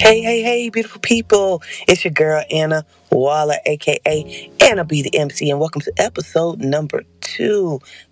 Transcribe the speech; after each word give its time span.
Hey, 0.00 0.22
hey, 0.22 0.40
hey, 0.42 0.70
beautiful 0.70 1.02
people. 1.02 1.62
It's 1.86 2.04
your 2.04 2.12
girl, 2.12 2.42
Anna 2.50 2.86
Waller, 3.12 3.56
aka 3.66 4.50
Anna 4.62 4.82
B, 4.82 5.02
the 5.02 5.14
MC, 5.14 5.50
and 5.50 5.60
welcome 5.60 5.82
to 5.82 5.92
episode 5.98 6.60
number 6.60 7.02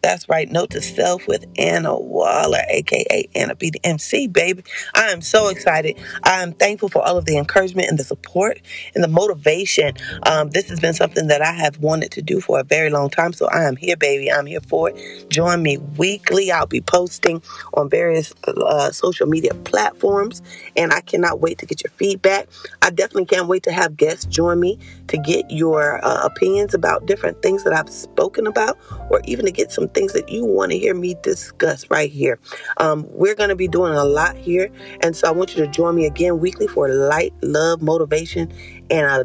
That's 0.02 0.28
right, 0.28 0.50
Note 0.50 0.70
to 0.70 0.80
Self 0.80 1.26
with 1.26 1.46
Anna 1.56 1.98
Waller, 1.98 2.62
aka 2.70 3.28
Anna 3.34 3.54
B, 3.54 3.70
the 3.70 3.80
MC, 3.84 4.28
baby. 4.28 4.64
I 4.94 5.08
am 5.10 5.20
so 5.20 5.48
excited. 5.48 5.98
I 6.24 6.42
am 6.42 6.52
thankful 6.52 6.88
for 6.88 7.02
all 7.06 7.18
of 7.18 7.24
the 7.24 7.36
encouragement 7.36 7.88
and 7.88 7.98
the 7.98 8.04
support 8.04 8.60
and 8.94 9.04
the 9.04 9.08
motivation. 9.08 9.94
Um, 10.24 10.50
this 10.50 10.68
has 10.70 10.80
been 10.80 10.94
something 10.94 11.28
that 11.28 11.42
I 11.42 11.52
have 11.52 11.78
wanted 11.78 12.12
to 12.12 12.22
do 12.22 12.40
for 12.40 12.60
a 12.60 12.64
very 12.64 12.90
long 12.90 13.10
time, 13.10 13.32
so 13.32 13.48
I 13.48 13.64
am 13.64 13.76
here, 13.76 13.96
baby. 13.96 14.30
I'm 14.30 14.46
here 14.46 14.60
for 14.60 14.90
it. 14.90 15.30
Join 15.30 15.62
me 15.62 15.78
weekly. 15.78 16.52
I'll 16.52 16.66
be 16.66 16.80
posting 16.80 17.42
on 17.74 17.90
various 17.90 18.34
uh, 18.46 18.90
social 18.90 19.26
media 19.26 19.54
platforms, 19.54 20.42
and 20.76 20.92
I 20.92 21.00
cannot 21.00 21.40
wait 21.40 21.58
to 21.58 21.66
get 21.66 21.82
your 21.82 21.92
feedback. 21.92 22.48
I 22.82 22.90
definitely 22.90 23.26
can't 23.26 23.48
wait 23.48 23.64
to 23.64 23.72
have 23.72 23.96
guests 23.96 24.24
join 24.26 24.60
me 24.60 24.78
to 25.08 25.18
get 25.18 25.50
your 25.50 26.04
uh, 26.04 26.24
opinions 26.24 26.74
about 26.74 27.06
different 27.06 27.42
things 27.42 27.64
that 27.64 27.72
I've 27.72 27.90
spoken 27.90 28.46
about, 28.46 28.78
or 29.10 29.20
even 29.24 29.46
to 29.46 29.52
get 29.52 29.72
some 29.72 29.88
things 29.88 30.12
that 30.12 30.28
you 30.28 30.44
want 30.44 30.72
to 30.72 30.78
hear 30.78 30.94
me 30.94 31.16
discuss 31.22 31.88
right 31.90 32.10
here. 32.10 32.38
Um, 32.78 33.06
we're 33.10 33.34
going 33.34 33.50
to 33.50 33.56
be 33.56 33.68
doing 33.68 33.94
a 33.94 34.04
lot 34.04 34.36
here, 34.36 34.70
and 35.02 35.16
so 35.16 35.28
I 35.28 35.30
want 35.30 35.56
you 35.56 35.64
to 35.64 35.70
join 35.70 35.94
me 35.94 36.06
again 36.06 36.38
weekly 36.38 36.66
for 36.66 36.88
light, 36.88 37.32
love, 37.42 37.82
motivation, 37.82 38.52
and 38.90 39.06
a 39.06 39.24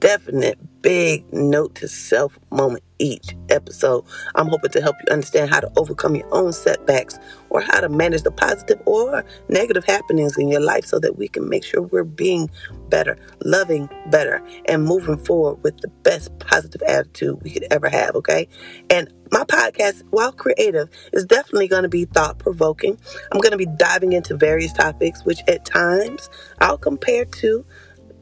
definite 0.00 0.58
big 0.82 1.30
note 1.32 1.74
to 1.76 1.88
self 1.88 2.38
moment 2.50 2.82
each 3.00 3.34
episode. 3.48 4.04
I'm 4.34 4.48
hoping 4.48 4.70
to 4.70 4.80
help 4.80 4.96
you 5.00 5.12
understand 5.12 5.50
how 5.50 5.60
to 5.60 5.72
overcome 5.76 6.14
your 6.14 6.32
own 6.32 6.52
setbacks 6.52 7.18
or 7.48 7.60
how 7.60 7.80
to 7.80 7.88
manage 7.88 8.22
the 8.22 8.30
positive 8.30 8.80
or 8.86 9.24
negative 9.48 9.84
happenings 9.84 10.36
in 10.38 10.48
your 10.48 10.60
life 10.60 10.84
so 10.84 10.98
that 11.00 11.16
we 11.16 11.26
can 11.26 11.48
make 11.48 11.64
sure 11.64 11.82
we're 11.82 12.04
being 12.04 12.50
better, 12.88 13.16
loving 13.44 13.88
better, 14.10 14.42
and 14.66 14.84
moving 14.84 15.16
forward 15.16 15.62
with 15.62 15.76
the 15.78 15.88
best 16.02 16.38
positive 16.38 16.82
attitude 16.82 17.42
we 17.42 17.50
could 17.50 17.66
ever 17.70 17.88
have, 17.88 18.14
okay? 18.14 18.46
And 18.90 19.12
my 19.32 19.44
podcast, 19.44 20.02
while 20.10 20.32
creative, 20.32 20.88
is 21.12 21.24
definitely 21.24 21.68
going 21.68 21.84
to 21.84 21.88
be 21.88 22.04
thought 22.04 22.38
provoking. 22.38 22.98
I'm 23.32 23.40
going 23.40 23.52
to 23.52 23.58
be 23.58 23.66
diving 23.66 24.12
into 24.12 24.36
various 24.36 24.72
topics, 24.72 25.24
which 25.24 25.40
at 25.48 25.64
times 25.64 26.28
I'll 26.60 26.78
compare 26.78 27.24
to 27.24 27.64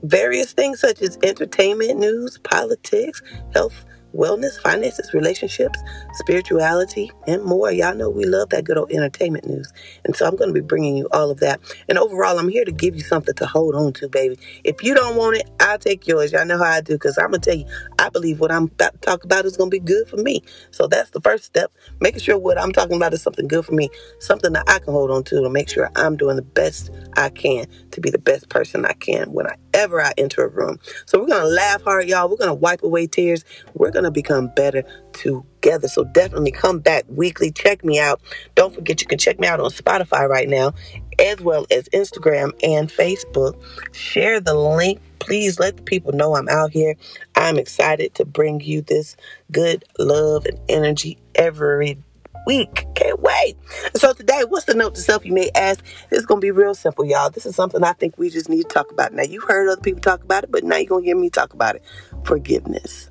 various 0.03 0.53
things 0.53 0.81
such 0.81 1.03
as 1.03 1.19
entertainment 1.23 1.99
news, 1.99 2.39
politics, 2.39 3.23
health, 3.55 3.85
wellness, 4.15 4.61
finances, 4.61 5.13
relationships, 5.15 5.79
spirituality, 6.15 7.11
and 7.27 7.45
more. 7.45 7.71
Y'all 7.71 7.95
know 7.95 8.11
we 8.11 8.25
love 8.25 8.51
that 8.51 8.65
good 8.65 8.79
old 8.79 8.91
entertainment 8.93 9.47
news. 9.47 9.73
And 10.05 10.17
so 10.17 10.27
I'm 10.27 10.37
going 10.37 10.49
to 10.49 10.55
be 10.55 10.67
bringing 10.67 10.97
you 10.97 11.09
all 11.13 11.31
of 11.31 11.41
that. 11.41 11.61
And 11.89 11.99
overall, 11.99 12.39
I'm 12.39 12.49
here 12.49 12.65
to 12.65 12.73
give 12.73 12.95
you 12.95 13.03
something 13.03 13.35
to 13.35 13.47
hold 13.47 13.75
on 13.75 13.93
to, 13.95 14.09
baby. 14.09 14.39
If 14.65 14.83
you 14.83 14.95
don't 14.95 15.17
want 15.17 15.37
it, 15.39 15.51
I'll 15.61 15.79
take 15.79 16.07
yours. 16.07 16.33
Y'all 16.33 16.47
know 16.47 16.59
how 16.59 16.65
I 16.65 16.81
do 16.81 16.95
because 16.95 17.19
I'm 17.19 17.31
going 17.31 17.41
to 17.41 17.51
tell 17.51 17.59
you, 17.59 17.67
I 17.99 18.09
believe 18.09 18.41
what 18.41 18.51
I'm 18.53 18.65
about 18.65 18.93
to 18.93 18.99
talk 18.99 19.25
about 19.25 19.45
is 19.45 19.57
going 19.57 19.71
to 19.71 19.75
be 19.75 19.85
good 19.85 20.09
for 20.09 20.17
me. 20.17 20.43
So 20.71 20.87
that's 20.87 21.11
the 21.11 21.21
first 21.21 21.45
step. 21.45 21.73
Making 22.01 22.21
sure 22.21 22.39
what 22.39 22.61
I'm 22.61 22.73
talking 22.73 22.97
about 22.97 23.15
is 23.15 23.23
something 23.23 23.49
good 23.49 23.65
for 23.65 23.73
me, 23.73 23.91
something 24.21 24.53
that 24.53 24.65
I 24.69 24.79
can 24.79 24.93
hold 24.93 25.11
on 25.11 25.25
to 25.25 25.41
to 25.43 25.51
make 25.51 25.69
sure 25.69 25.91
I'm 25.97 26.17
doing 26.17 26.37
the 26.37 26.43
best 26.43 26.91
I 27.17 27.31
can 27.31 27.67
to 27.91 28.01
be 28.01 28.11
the 28.11 28.19
best 28.19 28.49
person 28.49 28.85
I 28.85 28.93
can 28.95 29.33
whenever 29.33 30.01
I 30.01 30.13
enter 30.17 30.45
a 30.45 30.49
room. 30.49 30.79
So 31.07 31.19
we're 31.19 31.27
going 31.27 31.43
to 31.43 31.49
laugh 31.49 31.83
hard, 31.83 32.09
y'all. 32.09 32.29
We're 32.29 32.37
going 32.37 32.49
to 32.49 32.55
wipe 32.55 32.83
away 32.83 33.07
tears. 33.07 33.45
We're 33.75 33.91
going 33.99 34.05
to 34.05 34.13
become 34.13 34.47
better 34.55 34.85
together. 35.13 35.89
So 35.89 36.05
definitely 36.05 36.53
come 36.53 36.79
back 36.79 37.05
weekly. 37.09 37.51
Check 37.51 37.85
me 37.85 37.99
out. 37.99 38.21
Don't 38.55 38.73
forget 38.73 39.01
you 39.01 39.09
can 39.09 39.19
check 39.19 39.41
me 39.41 39.49
out 39.49 39.59
on 39.59 39.71
Spotify 39.71 40.29
right 40.29 40.49
now, 40.49 40.73
as 41.19 41.41
well 41.41 41.67
as 41.73 41.89
Instagram 41.89 42.53
and 42.63 42.89
Facebook. 42.89 43.61
Share 43.93 44.41
the 44.41 44.55
link. 44.55 45.01
Please 45.19 45.59
let 45.59 45.77
the 45.77 45.83
people 45.83 46.13
know 46.13 46.37
I'm 46.37 46.49
out 46.49 46.71
here. 46.71 46.95
I'm 47.35 47.59
excited 47.59 48.15
to 48.15 48.25
bring 48.25 48.61
you 48.61 48.83
this 48.83 49.17
good 49.51 49.85
love 49.99 50.47
and 50.47 50.61
energy 50.69 51.19
every 51.35 51.99
week. 52.47 52.87
Can't 52.95 53.21
wait. 53.21 53.57
So 53.97 54.13
today, 54.13 54.45
what's 54.49 54.67
the 54.67 54.75
note 54.75 54.95
to 54.95 55.01
self 55.01 55.27
you 55.27 55.33
may 55.33 55.51
ask? 55.57 55.85
It's 56.13 56.25
to 56.41 56.47
be 56.47 56.53
real 56.53 56.75
simple, 56.75 57.05
y'all. 57.05 57.31
This 57.31 57.47
is 57.47 57.57
something 57.57 57.83
I 57.83 57.95
think 57.95 58.17
we 58.17 58.31
just 58.31 58.49
need 58.49 58.63
to 58.63 58.69
talk 58.69 58.93
about. 58.93 59.13
Now, 59.13 59.25
you've 59.25 59.43
heard 59.43 59.69
other 59.69 59.81
people 59.81 60.01
talk 60.01 60.23
about 60.23 60.45
it, 60.45 60.53
but 60.53 60.63
now 60.63 60.77
you're 60.77 60.87
to 61.03 61.05
hear 61.05 61.17
me 61.17 61.31
talk 61.31 61.53
about 61.53 61.75
it. 61.75 61.83
Forgiveness. 62.25 63.08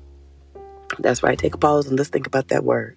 That's 0.98 1.22
right. 1.22 1.38
Take 1.38 1.54
a 1.54 1.58
pause 1.58 1.86
and 1.86 1.98
let's 1.98 2.10
think 2.10 2.26
about 2.26 2.48
that 2.48 2.64
word. 2.64 2.96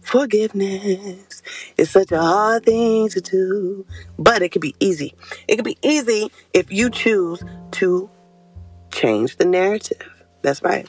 Forgiveness 0.00 1.42
is 1.78 1.90
such 1.90 2.10
a 2.12 2.20
hard 2.20 2.64
thing 2.64 3.08
to 3.10 3.20
do, 3.20 3.86
but 4.18 4.42
it 4.42 4.50
can 4.50 4.60
be 4.60 4.74
easy. 4.80 5.14
It 5.46 5.56
can 5.56 5.64
be 5.64 5.78
easy 5.82 6.30
if 6.52 6.72
you 6.72 6.90
choose 6.90 7.42
to 7.72 8.10
change 8.90 9.36
the 9.36 9.44
narrative. 9.44 10.02
That's 10.42 10.62
right. 10.62 10.88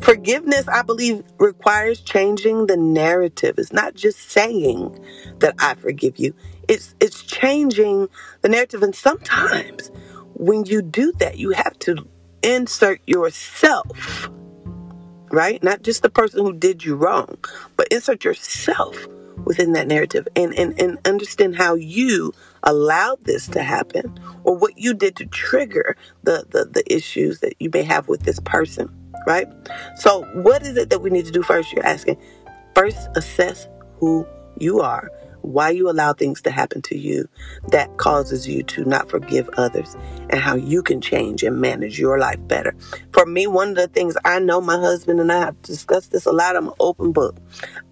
Forgiveness, 0.00 0.68
I 0.68 0.82
believe, 0.82 1.24
requires 1.38 2.00
changing 2.00 2.66
the 2.66 2.76
narrative. 2.76 3.56
It's 3.58 3.72
not 3.72 3.94
just 3.94 4.30
saying 4.30 5.04
that 5.40 5.54
I 5.58 5.74
forgive 5.74 6.18
you. 6.18 6.34
It's 6.68 6.94
it's 7.00 7.22
changing 7.22 8.08
the 8.42 8.48
narrative. 8.48 8.82
And 8.82 8.94
sometimes 8.94 9.90
when 10.34 10.64
you 10.64 10.82
do 10.82 11.12
that, 11.18 11.38
you 11.38 11.50
have 11.50 11.78
to 11.80 12.06
insert 12.42 13.00
yourself 13.06 14.30
right? 15.30 15.62
Not 15.62 15.82
just 15.82 16.02
the 16.02 16.10
person 16.10 16.44
who 16.44 16.52
did 16.52 16.84
you 16.84 16.96
wrong, 16.96 17.38
but 17.76 17.88
insert 17.88 18.24
yourself 18.24 19.06
within 19.44 19.72
that 19.72 19.86
narrative 19.86 20.26
and, 20.34 20.54
and, 20.54 20.80
and 20.80 20.98
understand 21.04 21.56
how 21.56 21.74
you 21.74 22.32
allowed 22.62 23.22
this 23.24 23.46
to 23.48 23.62
happen 23.62 24.18
or 24.44 24.56
what 24.56 24.78
you 24.78 24.94
did 24.94 25.16
to 25.16 25.26
trigger 25.26 25.96
the, 26.22 26.46
the, 26.50 26.64
the 26.64 26.92
issues 26.92 27.40
that 27.40 27.54
you 27.60 27.70
may 27.72 27.82
have 27.82 28.08
with 28.08 28.22
this 28.22 28.40
person, 28.40 28.88
right? 29.26 29.46
So, 29.96 30.24
what 30.42 30.62
is 30.62 30.76
it 30.76 30.90
that 30.90 31.00
we 31.00 31.10
need 31.10 31.26
to 31.26 31.32
do 31.32 31.42
first? 31.42 31.72
You're 31.72 31.86
asking. 31.86 32.16
First, 32.74 33.08
assess 33.16 33.68
who 33.98 34.26
you 34.58 34.80
are 34.80 35.10
why 35.46 35.70
you 35.70 35.88
allow 35.88 36.12
things 36.12 36.42
to 36.42 36.50
happen 36.50 36.82
to 36.82 36.98
you 36.98 37.28
that 37.68 37.96
causes 37.96 38.48
you 38.48 38.62
to 38.64 38.84
not 38.84 39.08
forgive 39.08 39.48
others 39.56 39.96
and 40.28 40.40
how 40.40 40.56
you 40.56 40.82
can 40.82 41.00
change 41.00 41.42
and 41.42 41.60
manage 41.60 41.98
your 41.98 42.18
life 42.18 42.38
better. 42.48 42.74
For 43.12 43.24
me, 43.24 43.46
one 43.46 43.70
of 43.70 43.76
the 43.76 43.88
things 43.88 44.16
I 44.24 44.40
know 44.40 44.60
my 44.60 44.76
husband 44.76 45.20
and 45.20 45.30
I 45.30 45.40
have 45.40 45.60
discussed 45.62 46.10
this 46.10 46.26
a 46.26 46.32
lot. 46.32 46.56
I'm 46.56 46.68
an 46.68 46.74
open 46.80 47.12
book. 47.12 47.36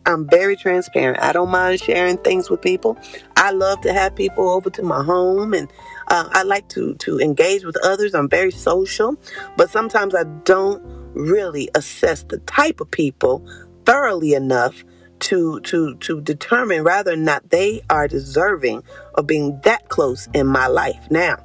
I'm 0.06 0.28
very 0.28 0.56
transparent. 0.56 1.22
I 1.22 1.32
don't 1.32 1.50
mind 1.50 1.80
sharing 1.80 2.18
things 2.18 2.50
with 2.50 2.60
people. 2.60 2.98
I 3.36 3.52
love 3.52 3.80
to 3.82 3.92
have 3.92 4.14
people 4.16 4.50
over 4.50 4.68
to 4.70 4.82
my 4.82 5.02
home 5.02 5.54
and 5.54 5.70
uh, 6.08 6.28
I 6.32 6.42
like 6.42 6.68
to, 6.70 6.94
to 6.94 7.20
engage 7.20 7.64
with 7.64 7.76
others. 7.84 8.14
I'm 8.14 8.28
very 8.28 8.50
social, 8.50 9.16
but 9.56 9.70
sometimes 9.70 10.14
I 10.14 10.24
don't 10.44 10.82
really 11.14 11.70
assess 11.74 12.24
the 12.24 12.38
type 12.38 12.80
of 12.80 12.90
people 12.90 13.46
thoroughly 13.84 14.34
enough 14.34 14.84
to 15.20 15.60
to 15.60 15.94
to 15.96 16.20
determine 16.20 16.82
rather 16.82 17.12
or 17.12 17.16
not 17.16 17.50
they 17.50 17.80
are 17.90 18.08
deserving 18.08 18.82
of 19.14 19.26
being 19.26 19.60
that 19.62 19.88
close 19.88 20.28
in 20.34 20.46
my 20.46 20.66
life 20.66 21.10
now 21.10 21.36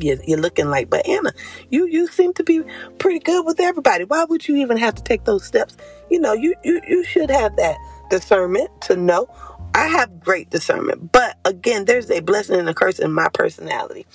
you're, 0.00 0.22
you're 0.24 0.38
looking 0.38 0.70
like 0.70 0.88
but 0.88 1.06
anna 1.08 1.32
you 1.70 1.86
you 1.86 2.06
seem 2.06 2.32
to 2.32 2.44
be 2.44 2.62
pretty 2.98 3.18
good 3.18 3.44
with 3.44 3.58
everybody 3.58 4.04
why 4.04 4.24
would 4.24 4.46
you 4.46 4.56
even 4.56 4.76
have 4.76 4.94
to 4.94 5.02
take 5.02 5.24
those 5.24 5.44
steps 5.44 5.76
you 6.10 6.20
know 6.20 6.32
you 6.32 6.54
you, 6.62 6.80
you 6.88 7.04
should 7.04 7.30
have 7.30 7.54
that 7.56 7.76
discernment 8.10 8.70
to 8.80 8.96
know 8.96 9.28
I 9.74 9.86
have 9.86 10.18
great 10.18 10.50
discernment, 10.50 11.12
but 11.12 11.38
again, 11.44 11.84
there's 11.84 12.10
a 12.10 12.20
blessing 12.20 12.58
and 12.58 12.68
a 12.68 12.74
curse 12.74 12.98
in 12.98 13.12
my 13.12 13.28
personality. 13.28 14.06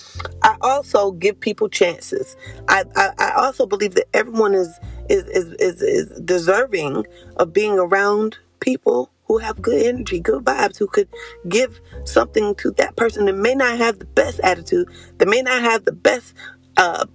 I 0.42 0.56
also 0.60 1.12
give 1.12 1.38
people 1.40 1.68
chances. 1.68 2.36
I, 2.68 2.84
I, 2.96 3.10
I 3.18 3.30
also 3.36 3.64
believe 3.64 3.94
that 3.94 4.06
everyone 4.12 4.54
is 4.54 4.78
is, 5.08 5.24
is 5.24 5.52
is 5.58 5.82
is 5.82 6.20
deserving 6.20 7.06
of 7.36 7.52
being 7.52 7.78
around 7.78 8.38
people 8.60 9.10
who 9.26 9.38
have 9.38 9.62
good 9.62 9.82
energy, 9.82 10.20
good 10.20 10.44
vibes, 10.44 10.78
who 10.78 10.86
could 10.86 11.08
give 11.48 11.80
something 12.04 12.54
to 12.56 12.70
that 12.72 12.96
person 12.96 13.26
that 13.26 13.34
may 13.34 13.54
not 13.54 13.78
have 13.78 13.98
the 13.98 14.04
best 14.04 14.40
attitude, 14.40 14.88
that 15.18 15.28
may 15.28 15.42
not 15.42 15.62
have 15.62 15.84
the 15.84 15.92
best 15.92 16.34
uh, 16.76 17.06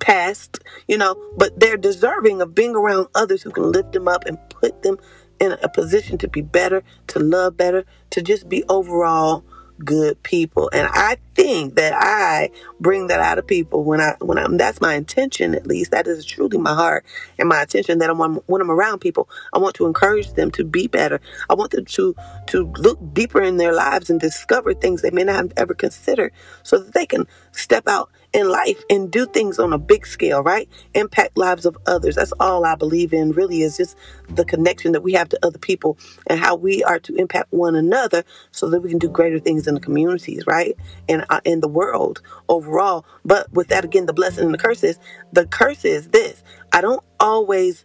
past, 0.00 0.58
you 0.88 0.98
know, 0.98 1.16
but 1.36 1.58
they're 1.58 1.76
deserving 1.76 2.40
of 2.40 2.54
being 2.54 2.74
around 2.74 3.06
others 3.14 3.42
who 3.42 3.50
can 3.50 3.70
lift 3.70 3.92
them 3.92 4.08
up 4.08 4.24
and 4.26 4.38
put 4.50 4.82
them 4.82 4.96
in 5.40 5.52
a 5.62 5.68
position 5.68 6.18
to 6.18 6.28
be 6.28 6.40
better, 6.40 6.82
to 7.08 7.18
love 7.18 7.56
better, 7.56 7.84
to 8.10 8.22
just 8.22 8.48
be 8.48 8.64
overall 8.68 9.44
good 9.84 10.22
people. 10.22 10.70
And 10.72 10.88
I 10.92 11.18
think 11.34 11.76
that 11.76 11.94
I 11.94 12.50
bring 12.80 13.08
that 13.08 13.20
out 13.20 13.38
of 13.38 13.46
people 13.46 13.84
when 13.84 14.00
I 14.00 14.16
when 14.20 14.38
I'm 14.38 14.56
that's 14.56 14.80
my 14.80 14.94
intention 14.94 15.54
at 15.54 15.66
least. 15.66 15.90
That 15.90 16.06
is 16.06 16.24
truly 16.24 16.58
my 16.58 16.74
heart 16.74 17.04
and 17.38 17.48
my 17.48 17.62
intention 17.62 17.98
that 17.98 18.10
I'm 18.10 18.18
when 18.18 18.60
I'm 18.60 18.70
around 18.70 19.00
people, 19.00 19.28
I 19.52 19.58
want 19.58 19.74
to 19.76 19.86
encourage 19.86 20.32
them 20.32 20.50
to 20.52 20.64
be 20.64 20.86
better. 20.86 21.20
I 21.50 21.54
want 21.54 21.72
them 21.72 21.84
to 21.84 22.14
to 22.48 22.72
look 22.78 22.98
deeper 23.14 23.42
in 23.42 23.56
their 23.56 23.74
lives 23.74 24.10
and 24.10 24.20
discover 24.20 24.74
things 24.74 25.02
they 25.02 25.10
may 25.10 25.24
not 25.24 25.36
have 25.36 25.52
ever 25.56 25.74
considered 25.74 26.32
so 26.62 26.78
that 26.78 26.94
they 26.94 27.06
can 27.06 27.26
step 27.52 27.88
out 27.88 28.10
in 28.32 28.48
life 28.48 28.82
and 28.88 29.10
do 29.10 29.26
things 29.26 29.58
on 29.58 29.72
a 29.72 29.78
big 29.78 30.06
scale, 30.06 30.42
right? 30.42 30.68
Impact 30.94 31.36
lives 31.36 31.66
of 31.66 31.76
others. 31.86 32.16
That's 32.16 32.32
all 32.40 32.64
I 32.64 32.74
believe 32.74 33.12
in 33.12 33.32
really 33.32 33.62
is 33.62 33.76
just 33.76 33.96
the 34.28 34.44
connection 34.44 34.92
that 34.92 35.02
we 35.02 35.12
have 35.12 35.28
to 35.30 35.38
other 35.46 35.58
people 35.58 35.98
and 36.26 36.40
how 36.40 36.54
we 36.54 36.82
are 36.82 36.98
to 37.00 37.14
impact 37.16 37.52
one 37.52 37.76
another 37.76 38.24
so 38.50 38.70
that 38.70 38.80
we 38.80 38.88
can 38.88 38.98
do 38.98 39.08
greater 39.08 39.38
things 39.38 39.66
in 39.66 39.74
the 39.74 39.80
communities, 39.80 40.46
right? 40.46 40.76
And 41.08 41.22
in 41.22 41.26
uh, 41.30 41.40
in 41.44 41.60
the 41.60 41.68
world 41.68 42.22
overall. 42.48 43.04
But 43.24 43.52
with 43.52 43.68
that 43.68 43.84
again, 43.84 44.06
the 44.06 44.12
blessing 44.12 44.44
and 44.44 44.54
the 44.54 44.58
curses. 44.58 44.98
The 45.32 45.46
curse 45.46 45.84
is 45.84 46.08
this: 46.08 46.42
I 46.72 46.80
don't 46.80 47.04
always 47.20 47.84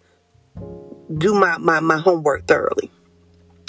do 1.18 1.34
my 1.34 1.58
my, 1.58 1.80
my 1.80 1.98
homework 1.98 2.48
thoroughly. 2.48 2.92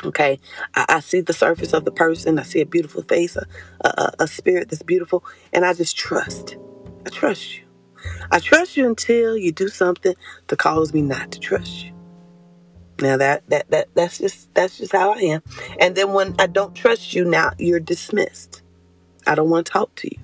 Okay, 0.05 0.39
I, 0.77 0.85
I, 0.89 1.01
see 1.01 1.23
the 1.23 1.33
surface 1.33 1.73
of 1.73 1.85
the 1.85 1.91
person. 1.91 2.39
I 2.39 2.45
see 2.45 2.61
a 2.61 2.67
beautiful 2.67 3.03
face, 3.03 3.37
a, 3.37 3.45
a, 3.81 4.13
a 4.21 4.29
spirit 4.29 4.69
that's 4.69 4.85
beautiful, 4.85 5.25
and 5.53 5.65
I 5.65 5.75
just 5.75 5.97
trust. 5.97 6.57
I 7.09 7.11
trust 7.11 7.57
you. 7.57 7.65
I 8.31 8.39
trust 8.39 8.77
you 8.77 8.87
until 8.87 9.35
you 9.39 9.51
do 9.51 9.69
something 9.69 10.15
to 10.49 10.57
cause 10.57 10.93
me 10.93 11.01
not 11.01 11.33
to 11.33 11.41
trust 11.41 11.87
you. 11.87 11.93
Now 13.01 13.17
that 13.17 13.49
that 13.49 13.71
that 13.71 13.89
that's 13.95 14.19
just 14.19 14.53
that's 14.53 14.77
just 14.77 14.93
how 14.93 15.15
I 15.15 15.21
am. 15.21 15.43
And 15.81 15.97
then 15.97 16.13
when 16.13 16.35
I 16.39 16.49
don't 16.49 16.75
trust 16.75 17.15
you, 17.15 17.25
now 17.25 17.53
you're 17.59 17.81
dismissed. 17.81 18.61
I 19.27 19.35
don't 19.37 19.49
want 19.49 19.65
to 19.65 19.73
talk 19.73 19.95
to 19.97 20.15
you. 20.15 20.21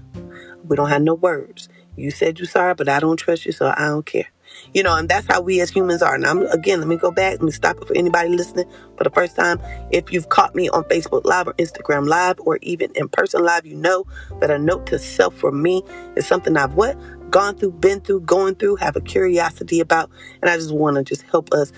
We 0.65 0.77
don't 0.77 0.91
have 0.91 1.01
no 1.01 1.15
words. 1.15 1.71
You 1.97 2.11
said 2.11 2.39
you're 2.39 2.47
sorry, 2.47 2.75
but 2.75 2.91
I 2.91 3.01
don't 3.01 3.17
trust 3.17 3.47
you, 3.47 3.53
so 3.53 3.73
I 3.75 3.87
don't 3.87 4.05
care. 4.05 4.29
You 4.73 4.83
know, 4.83 4.97
and 4.97 5.09
that's 5.09 5.27
how 5.27 5.41
we 5.41 5.61
as 5.61 5.71
humans 5.71 6.03
are. 6.03 6.17
Now, 6.19 6.31
I'm, 6.31 6.47
again, 6.47 6.81
let 6.81 6.89
me 6.89 6.97
go 6.97 7.11
back. 7.11 7.33
Let 7.33 7.43
me 7.43 7.51
stop 7.51 7.77
it 7.79 7.87
for 7.87 7.97
anybody 7.97 8.31
listening 8.31 8.67
for 8.97 9.05
the 9.05 9.11
first 9.11 9.37
time. 9.37 9.61
If 9.91 10.13
you've 10.13 10.29
caught 10.29 10.55
me 10.55 10.69
on 10.69 10.85
Facebook 10.85 11.25
Live 11.25 11.49
or 11.49 11.55
Instagram 11.55 12.09
Live 12.09 12.41
or 12.41 12.59
even 12.63 12.91
in 12.95 13.09
person 13.09 13.45
live, 13.45 13.67
you 13.67 13.77
know 13.77 14.05
that 14.41 14.51
a 14.51 14.59
note 14.59 14.87
to 14.87 14.99
self 14.99 15.35
for 15.37 15.53
me 15.53 15.83
is 16.17 16.27
something 16.27 16.57
I've 16.57 16.75
what 16.75 16.97
gone 17.31 17.57
through, 17.57 17.73
been 17.73 18.01
through, 18.01 18.21
going 18.21 18.55
through, 18.55 18.77
have 18.77 18.95
a 18.95 19.01
curiosity 19.01 19.81
about, 19.81 20.09
and 20.41 20.49
I 20.49 20.57
just 20.57 20.73
want 20.73 20.97
to 20.97 21.03
just 21.03 21.23
help 21.23 21.53
us 21.53 21.73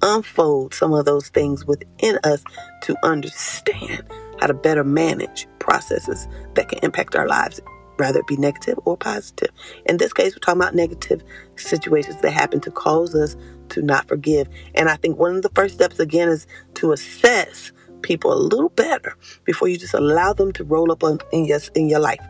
unfold 0.00 0.72
some 0.72 0.94
of 0.94 1.04
those 1.04 1.28
things 1.28 1.66
within 1.66 2.18
us 2.24 2.42
to 2.82 2.96
understand 3.02 4.02
how 4.40 4.46
to 4.46 4.54
better 4.54 4.84
manage 4.84 5.46
processes 5.58 6.26
that 6.54 6.68
can 6.68 6.78
impact 6.82 7.16
our 7.16 7.28
lives 7.28 7.60
rather 7.98 8.20
it 8.20 8.26
be 8.26 8.36
negative 8.36 8.78
or 8.84 8.96
positive. 8.96 9.50
In 9.86 9.96
this 9.96 10.12
case, 10.12 10.34
we're 10.34 10.40
talking 10.40 10.60
about 10.60 10.74
negative 10.74 11.22
situations 11.56 12.20
that 12.20 12.32
happen 12.32 12.60
to 12.60 12.70
cause 12.70 13.14
us 13.14 13.36
to 13.70 13.82
not 13.82 14.08
forgive. 14.08 14.48
And 14.74 14.88
I 14.88 14.96
think 14.96 15.18
one 15.18 15.36
of 15.36 15.42
the 15.42 15.50
first 15.50 15.74
steps, 15.74 15.98
again, 15.98 16.28
is 16.28 16.46
to 16.74 16.92
assess 16.92 17.72
people 18.02 18.32
a 18.32 18.36
little 18.36 18.68
better 18.68 19.16
before 19.44 19.68
you 19.68 19.78
just 19.78 19.94
allow 19.94 20.32
them 20.32 20.52
to 20.52 20.64
roll 20.64 20.92
up 20.92 21.02
on, 21.02 21.18
in, 21.32 21.44
your, 21.46 21.60
in 21.74 21.88
your 21.88 22.00
life 22.00 22.20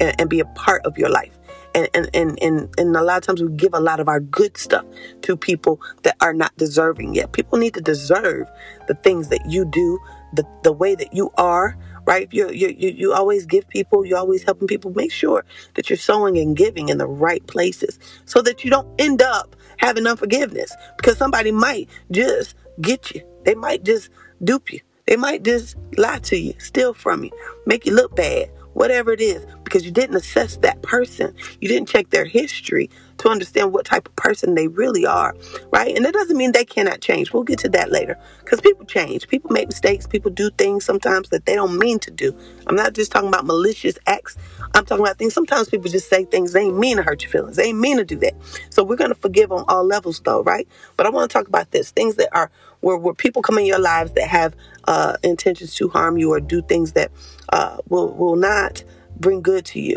and, 0.00 0.18
and 0.20 0.30
be 0.30 0.40
a 0.40 0.44
part 0.44 0.84
of 0.86 0.96
your 0.96 1.10
life. 1.10 1.36
And, 1.74 1.88
and, 1.92 2.08
and, 2.14 2.38
and, 2.40 2.72
and 2.78 2.96
a 2.96 3.02
lot 3.02 3.16
of 3.16 3.24
times 3.24 3.42
we 3.42 3.50
give 3.56 3.74
a 3.74 3.80
lot 3.80 3.98
of 3.98 4.08
our 4.08 4.20
good 4.20 4.56
stuff 4.56 4.84
to 5.22 5.36
people 5.36 5.80
that 6.04 6.16
are 6.20 6.32
not 6.32 6.56
deserving 6.56 7.16
yet. 7.16 7.32
People 7.32 7.58
need 7.58 7.74
to 7.74 7.80
deserve 7.80 8.48
the 8.86 8.94
things 8.94 9.28
that 9.28 9.44
you 9.50 9.64
do, 9.64 9.98
the, 10.34 10.46
the 10.62 10.72
way 10.72 10.94
that 10.94 11.12
you 11.12 11.32
are, 11.36 11.76
right? 12.06 12.28
You, 12.32 12.50
you, 12.50 12.68
you, 12.76 12.90
you 12.90 13.12
always 13.12 13.46
give 13.46 13.68
people, 13.68 14.04
you're 14.04 14.18
always 14.18 14.42
helping 14.42 14.68
people. 14.68 14.92
Make 14.94 15.12
sure 15.12 15.44
that 15.74 15.90
you're 15.90 15.96
sowing 15.96 16.38
and 16.38 16.56
giving 16.56 16.88
in 16.88 16.98
the 16.98 17.06
right 17.06 17.46
places 17.46 17.98
so 18.24 18.42
that 18.42 18.64
you 18.64 18.70
don't 18.70 18.88
end 19.00 19.22
up 19.22 19.56
having 19.78 20.06
unforgiveness 20.06 20.74
because 20.96 21.18
somebody 21.18 21.52
might 21.52 21.88
just 22.10 22.54
get 22.80 23.12
you. 23.12 23.22
They 23.44 23.54
might 23.54 23.84
just 23.84 24.10
dupe 24.42 24.72
you. 24.72 24.80
They 25.06 25.16
might 25.16 25.42
just 25.42 25.76
lie 25.98 26.18
to 26.20 26.36
you, 26.36 26.54
steal 26.58 26.94
from 26.94 27.24
you, 27.24 27.30
make 27.66 27.84
you 27.84 27.94
look 27.94 28.16
bad, 28.16 28.50
whatever 28.72 29.12
it 29.12 29.20
is, 29.20 29.44
because 29.62 29.84
you 29.84 29.90
didn't 29.90 30.16
assess 30.16 30.56
that 30.58 30.80
person. 30.82 31.34
You 31.60 31.68
didn't 31.68 31.88
check 31.88 32.10
their 32.10 32.24
history 32.24 32.88
to 33.24 33.30
understand 33.30 33.72
what 33.72 33.86
type 33.86 34.06
of 34.06 34.16
person 34.16 34.54
they 34.54 34.68
really 34.68 35.06
are, 35.06 35.34
right? 35.70 35.96
And 35.96 36.04
that 36.04 36.14
doesn't 36.14 36.36
mean 36.36 36.52
they 36.52 36.64
cannot 36.64 37.00
change. 37.00 37.32
We'll 37.32 37.42
get 37.42 37.58
to 37.60 37.68
that 37.70 37.90
later 37.90 38.18
because 38.44 38.60
people 38.60 38.84
change. 38.84 39.28
People 39.28 39.50
make 39.50 39.68
mistakes. 39.68 40.06
People 40.06 40.30
do 40.30 40.50
things 40.50 40.84
sometimes 40.84 41.30
that 41.30 41.46
they 41.46 41.54
don't 41.54 41.78
mean 41.78 41.98
to 42.00 42.10
do. 42.10 42.36
I'm 42.66 42.76
not 42.76 42.92
just 42.92 43.12
talking 43.12 43.28
about 43.28 43.46
malicious 43.46 43.98
acts. 44.06 44.36
I'm 44.74 44.84
talking 44.84 45.04
about 45.04 45.18
things. 45.18 45.34
Sometimes 45.34 45.70
people 45.70 45.90
just 45.90 46.08
say 46.10 46.24
things 46.26 46.52
they 46.52 46.60
ain't 46.62 46.78
mean 46.78 46.98
to 46.98 47.02
hurt 47.02 47.22
your 47.22 47.30
feelings. 47.30 47.56
They 47.56 47.66
ain't 47.68 47.78
mean 47.80 47.96
to 47.96 48.04
do 48.04 48.16
that. 48.16 48.34
So 48.70 48.84
we're 48.84 48.96
going 48.96 49.10
to 49.10 49.16
forgive 49.16 49.52
on 49.52 49.64
all 49.68 49.84
levels, 49.84 50.20
though, 50.20 50.42
right? 50.42 50.68
But 50.96 51.06
I 51.06 51.10
want 51.10 51.30
to 51.30 51.32
talk 51.32 51.48
about 51.48 51.70
this 51.70 51.90
things 51.90 52.16
that 52.16 52.28
are 52.32 52.50
where, 52.80 52.98
where 52.98 53.14
people 53.14 53.42
come 53.42 53.58
in 53.58 53.66
your 53.66 53.78
lives 53.78 54.12
that 54.12 54.28
have 54.28 54.54
uh, 54.86 55.16
intentions 55.22 55.74
to 55.76 55.88
harm 55.88 56.18
you 56.18 56.32
or 56.32 56.40
do 56.40 56.60
things 56.62 56.92
that 56.92 57.10
uh, 57.50 57.78
will 57.88 58.12
will 58.14 58.36
not 58.36 58.84
bring 59.18 59.40
good 59.40 59.64
to 59.64 59.80
you 59.80 59.96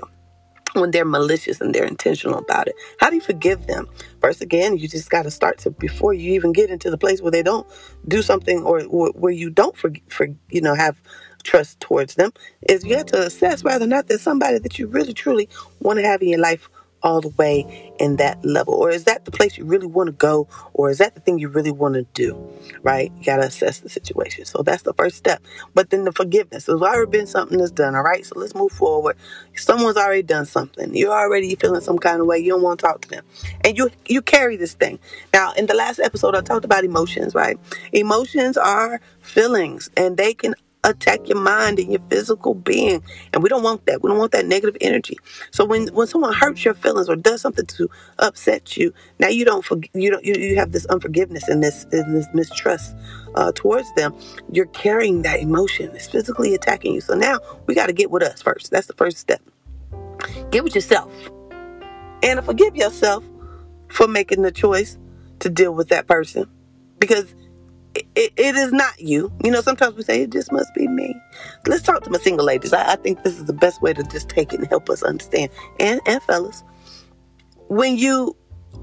when 0.73 0.91
they're 0.91 1.05
malicious 1.05 1.61
and 1.61 1.73
they're 1.75 1.85
intentional 1.85 2.39
about 2.39 2.67
it. 2.67 2.75
How 2.99 3.09
do 3.09 3.15
you 3.15 3.21
forgive 3.21 3.67
them? 3.67 3.87
First, 4.21 4.41
again, 4.41 4.77
you 4.77 4.87
just 4.87 5.09
got 5.09 5.23
to 5.23 5.31
start 5.31 5.59
to 5.59 5.71
before 5.71 6.13
you 6.13 6.33
even 6.33 6.53
get 6.53 6.69
into 6.69 6.89
the 6.91 6.97
place 6.97 7.21
where 7.21 7.31
they 7.31 7.43
don't 7.43 7.67
do 8.07 8.21
something 8.21 8.63
or, 8.63 8.83
or 8.85 9.09
where 9.15 9.33
you 9.33 9.49
don't 9.49 9.77
for, 9.77 9.91
for 10.09 10.27
you 10.49 10.61
know 10.61 10.75
have 10.75 11.01
trust 11.43 11.79
towards 11.79 12.15
them. 12.15 12.31
Is 12.69 12.85
you 12.85 12.97
have 12.97 13.07
to 13.07 13.27
assess 13.27 13.63
whether 13.63 13.85
or 13.85 13.89
not 13.89 14.07
there's 14.07 14.21
somebody 14.21 14.59
that 14.59 14.79
you 14.79 14.87
really 14.87 15.13
truly 15.13 15.49
want 15.81 15.99
to 15.99 16.05
have 16.05 16.21
in 16.21 16.29
your 16.29 16.39
life 16.39 16.69
all 17.03 17.21
the 17.21 17.29
way 17.29 17.93
in 17.99 18.17
that 18.17 18.43
level? 18.43 18.73
Or 18.73 18.89
is 18.89 19.05
that 19.05 19.25
the 19.25 19.31
place 19.31 19.57
you 19.57 19.65
really 19.65 19.87
want 19.87 20.07
to 20.07 20.13
go? 20.13 20.47
Or 20.73 20.89
is 20.89 20.97
that 20.97 21.15
the 21.15 21.21
thing 21.21 21.39
you 21.39 21.49
really 21.49 21.71
want 21.71 21.95
to 21.95 22.03
do? 22.13 22.35
Right? 22.81 23.11
You 23.17 23.25
got 23.25 23.37
to 23.37 23.43
assess 23.43 23.79
the 23.79 23.89
situation. 23.89 24.45
So 24.45 24.63
that's 24.63 24.83
the 24.83 24.93
first 24.93 25.17
step. 25.17 25.41
But 25.73 25.89
then 25.89 26.03
the 26.03 26.11
forgiveness. 26.11 26.65
There's 26.65 26.81
already 26.81 27.11
been 27.11 27.27
something 27.27 27.57
that's 27.57 27.71
done. 27.71 27.95
All 27.95 28.03
right. 28.03 28.25
So 28.25 28.37
let's 28.37 28.55
move 28.55 28.71
forward. 28.71 29.17
Someone's 29.55 29.97
already 29.97 30.23
done 30.23 30.45
something. 30.45 30.95
You're 30.95 31.13
already 31.13 31.55
feeling 31.55 31.81
some 31.81 31.99
kind 31.99 32.21
of 32.21 32.27
way. 32.27 32.39
You 32.39 32.51
don't 32.51 32.61
want 32.61 32.79
to 32.79 32.85
talk 32.85 33.01
to 33.01 33.09
them. 33.09 33.23
And 33.63 33.77
you, 33.77 33.89
you 34.07 34.21
carry 34.21 34.57
this 34.57 34.73
thing. 34.73 34.99
Now, 35.33 35.53
in 35.53 35.65
the 35.65 35.73
last 35.73 35.99
episode, 35.99 36.35
I 36.35 36.41
talked 36.41 36.65
about 36.65 36.83
emotions, 36.83 37.35
right? 37.35 37.57
Emotions 37.91 38.57
are 38.57 39.01
feelings 39.21 39.89
and 39.97 40.17
they 40.17 40.33
can 40.33 40.55
attack 40.83 41.27
your 41.27 41.39
mind 41.39 41.79
and 41.79 41.91
your 41.91 42.01
physical 42.09 42.53
being. 42.53 43.03
And 43.33 43.43
we 43.43 43.49
don't 43.49 43.63
want 43.63 43.85
that. 43.85 44.01
We 44.01 44.09
don't 44.09 44.17
want 44.17 44.31
that 44.31 44.45
negative 44.45 44.77
energy. 44.81 45.17
So 45.51 45.65
when, 45.65 45.87
when 45.89 46.07
someone 46.07 46.33
hurts 46.33 46.63
your 46.63 46.73
feelings 46.73 47.09
or 47.09 47.15
does 47.15 47.41
something 47.41 47.65
to 47.65 47.89
upset 48.19 48.77
you, 48.77 48.93
now 49.19 49.27
you 49.27 49.45
don't 49.45 49.65
forg- 49.65 49.89
you 49.93 50.11
don't 50.11 50.23
you, 50.23 50.35
you 50.35 50.55
have 50.57 50.71
this 50.71 50.85
unforgiveness 50.87 51.47
and 51.47 51.63
this 51.63 51.85
and 51.91 52.15
this 52.15 52.27
mistrust 52.33 52.95
uh, 53.35 53.51
towards 53.53 53.91
them. 53.95 54.15
You're 54.51 54.67
carrying 54.67 55.23
that 55.23 55.39
emotion. 55.39 55.91
It's 55.93 56.07
physically 56.07 56.53
attacking 56.53 56.93
you. 56.93 57.01
So 57.01 57.15
now 57.15 57.39
we 57.65 57.75
got 57.75 57.87
to 57.87 57.93
get 57.93 58.11
with 58.11 58.23
us 58.23 58.41
first. 58.41 58.71
That's 58.71 58.87
the 58.87 58.93
first 58.93 59.17
step. 59.17 59.41
Get 60.51 60.63
with 60.63 60.75
yourself 60.75 61.11
and 62.23 62.43
forgive 62.43 62.75
yourself 62.75 63.23
for 63.89 64.07
making 64.07 64.41
the 64.41 64.51
choice 64.51 64.97
to 65.39 65.49
deal 65.49 65.73
with 65.73 65.89
that 65.89 66.07
person 66.07 66.49
because 66.99 67.33
it, 68.15 68.33
it 68.37 68.55
is 68.55 68.71
not 68.71 68.99
you. 68.99 69.31
You 69.43 69.51
know, 69.51 69.61
sometimes 69.61 69.95
we 69.95 70.03
say 70.03 70.23
it 70.23 70.31
just 70.31 70.51
must 70.51 70.73
be 70.73 70.87
me. 70.87 71.15
Let's 71.65 71.83
talk 71.83 72.03
to 72.03 72.09
my 72.09 72.19
single 72.19 72.45
ladies. 72.45 72.73
I, 72.73 72.93
I 72.93 72.95
think 72.95 73.23
this 73.23 73.37
is 73.37 73.45
the 73.45 73.53
best 73.53 73.81
way 73.81 73.93
to 73.93 74.03
just 74.03 74.29
take 74.29 74.53
it 74.53 74.59
and 74.59 74.67
help 74.67 74.89
us 74.89 75.03
understand. 75.03 75.51
And 75.79 76.01
and 76.05 76.21
fellas, 76.23 76.63
when 77.67 77.97
you 77.97 78.35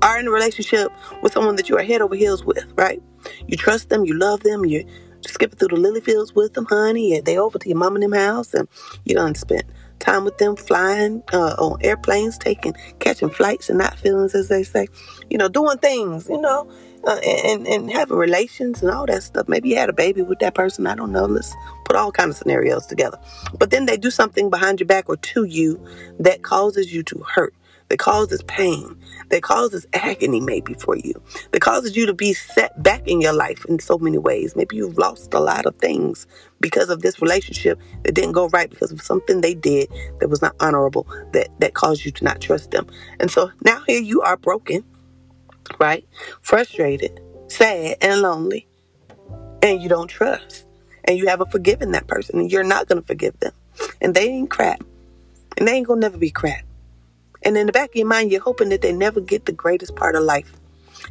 are 0.02 0.18
in 0.18 0.26
a 0.26 0.30
relationship 0.30 0.92
with 1.22 1.32
someone 1.32 1.56
that 1.56 1.68
you 1.68 1.76
are 1.76 1.82
head 1.82 2.02
over 2.02 2.14
heels 2.14 2.44
with, 2.44 2.64
right? 2.76 3.02
You 3.46 3.56
trust 3.56 3.88
them, 3.88 4.04
you 4.04 4.14
love 4.14 4.42
them, 4.42 4.64
you're 4.64 4.84
skipping 5.22 5.58
through 5.58 5.68
the 5.68 5.76
lily 5.76 6.00
fields 6.00 6.34
with 6.34 6.54
them, 6.54 6.66
honey. 6.66 7.16
and 7.16 7.24
They 7.24 7.38
over 7.38 7.58
to 7.58 7.68
your 7.68 7.78
mom 7.78 7.94
and 7.94 8.02
them 8.02 8.12
house, 8.12 8.54
and 8.54 8.68
you 9.04 9.14
done 9.14 9.34
spent 9.34 9.64
time 9.98 10.24
with 10.24 10.36
them, 10.38 10.56
flying 10.56 11.22
uh, 11.32 11.54
on 11.58 11.78
airplanes, 11.82 12.36
taking, 12.36 12.74
catching 12.98 13.30
flights 13.30 13.70
and 13.70 13.78
not 13.78 13.98
feelings, 13.98 14.34
as 14.34 14.48
they 14.48 14.62
say. 14.62 14.86
You 15.30 15.38
know, 15.38 15.48
doing 15.48 15.78
things. 15.78 16.28
You 16.28 16.40
know, 16.40 16.70
uh, 17.06 17.20
and 17.24 17.66
and 17.66 17.90
having 17.90 18.16
relations 18.16 18.82
and 18.82 18.90
all 18.90 19.06
that 19.06 19.22
stuff. 19.22 19.48
Maybe 19.48 19.70
you 19.70 19.76
had 19.76 19.88
a 19.88 19.94
baby 19.94 20.22
with 20.22 20.38
that 20.40 20.54
person. 20.54 20.86
I 20.86 20.94
don't 20.94 21.12
know. 21.12 21.26
Let's 21.26 21.54
put 21.84 21.96
all 21.96 22.12
kinds 22.12 22.30
of 22.30 22.36
scenarios 22.38 22.86
together. 22.86 23.18
But 23.58 23.70
then 23.70 23.86
they 23.86 23.96
do 23.96 24.10
something 24.10 24.50
behind 24.50 24.80
your 24.80 24.86
back 24.86 25.08
or 25.08 25.16
to 25.16 25.44
you 25.44 25.84
that 26.20 26.42
causes 26.42 26.92
you 26.92 27.02
to 27.04 27.18
hurt. 27.20 27.54
That 27.90 27.98
causes 27.98 28.42
pain. 28.44 28.96
That 29.30 29.42
causes 29.42 29.86
agony, 29.92 30.40
maybe 30.40 30.74
for 30.74 30.96
you. 30.96 31.22
That 31.52 31.60
causes 31.60 31.96
you 31.96 32.06
to 32.06 32.14
be 32.14 32.32
set 32.32 32.82
back 32.82 33.06
in 33.06 33.20
your 33.20 33.34
life 33.34 33.64
in 33.68 33.78
so 33.78 33.98
many 33.98 34.18
ways. 34.18 34.56
Maybe 34.56 34.76
you've 34.76 34.98
lost 34.98 35.34
a 35.34 35.40
lot 35.40 35.66
of 35.66 35.76
things 35.76 36.26
because 36.60 36.88
of 36.88 37.02
this 37.02 37.20
relationship 37.20 37.78
that 38.04 38.14
didn't 38.14 38.32
go 38.32 38.48
right 38.48 38.70
because 38.70 38.92
of 38.92 39.02
something 39.02 39.40
they 39.42 39.54
did 39.54 39.90
that 40.20 40.28
was 40.30 40.42
not 40.42 40.56
honorable. 40.60 41.06
That 41.32 41.48
that 41.60 41.74
caused 41.74 42.04
you 42.06 42.10
to 42.12 42.24
not 42.24 42.40
trust 42.40 42.70
them. 42.70 42.86
And 43.20 43.30
so 43.30 43.50
now 43.64 43.82
here 43.86 44.00
you 44.00 44.22
are 44.22 44.38
broken 44.38 44.84
right? 45.78 46.06
Frustrated, 46.40 47.20
sad, 47.48 47.96
and 48.00 48.20
lonely. 48.20 48.66
And 49.62 49.82
you 49.82 49.88
don't 49.88 50.08
trust. 50.08 50.66
And 51.04 51.18
you 51.18 51.28
haven't 51.28 51.50
forgiven 51.50 51.92
that 51.92 52.06
person. 52.06 52.38
And 52.38 52.50
you're 52.50 52.64
not 52.64 52.88
going 52.88 53.00
to 53.00 53.06
forgive 53.06 53.38
them. 53.40 53.52
And 54.00 54.14
they 54.14 54.28
ain't 54.28 54.50
crap. 54.50 54.82
And 55.56 55.68
they 55.68 55.72
ain't 55.72 55.86
going 55.86 56.00
to 56.00 56.06
never 56.06 56.18
be 56.18 56.30
crap. 56.30 56.64
And 57.42 57.56
in 57.56 57.66
the 57.66 57.72
back 57.72 57.90
of 57.90 57.96
your 57.96 58.06
mind, 58.06 58.32
you're 58.32 58.40
hoping 58.40 58.70
that 58.70 58.80
they 58.80 58.92
never 58.92 59.20
get 59.20 59.44
the 59.44 59.52
greatest 59.52 59.94
part 59.96 60.16
of 60.16 60.22
life. 60.22 60.52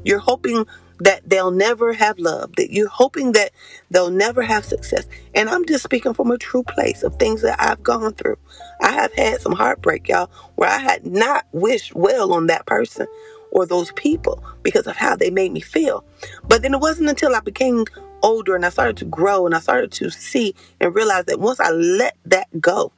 You're 0.03 0.19
hoping 0.19 0.65
that 1.00 1.27
they'll 1.29 1.51
never 1.51 1.93
have 1.93 2.17
love, 2.17 2.55
that 2.55 2.72
you're 2.72 2.88
hoping 2.88 3.33
that 3.33 3.51
they'll 3.91 4.10
never 4.10 4.41
have 4.41 4.65
success. 4.65 5.05
And 5.36 5.50
I'm 5.50 5.65
just 5.65 5.83
speaking 5.83 6.13
from 6.13 6.31
a 6.31 6.38
true 6.38 6.63
place 6.63 7.03
of 7.03 7.15
things 7.15 7.41
that 7.41 7.60
I've 7.60 7.83
gone 7.83 8.13
through. 8.13 8.38
I 8.81 8.91
have 8.91 9.13
had 9.13 9.41
some 9.41 9.53
heartbreak, 9.53 10.07
y'all, 10.07 10.29
where 10.55 10.69
I 10.69 10.77
had 10.77 11.05
not 11.05 11.45
wished 11.51 11.93
well 11.93 12.33
on 12.33 12.48
that 12.48 12.65
person 12.65 13.07
or 13.53 13.65
those 13.67 13.93
people 13.93 14.43
because 14.63 14.88
of 14.88 14.98
how 14.98 15.15
they 15.17 15.31
made 15.31 15.53
me 15.53 15.62
feel. 15.62 16.05
But 16.50 16.63
then 16.63 16.75
it 16.75 16.81
wasn't 16.81 17.10
until 17.10 17.36
I 17.36 17.41
became 17.41 17.86
older 18.24 18.55
and 18.55 18.65
I 18.65 18.69
started 18.72 18.98
to 19.00 19.05
grow 19.05 19.48
and 19.48 19.55
I 19.55 19.60
started 19.62 19.93
to 19.93 20.12
see 20.12 20.55
and 20.81 20.95
realize 20.95 21.25
that 21.27 21.39
once 21.41 21.62
I 21.62 21.72
let 21.72 22.17
that 22.27 22.50
go, 22.62 22.91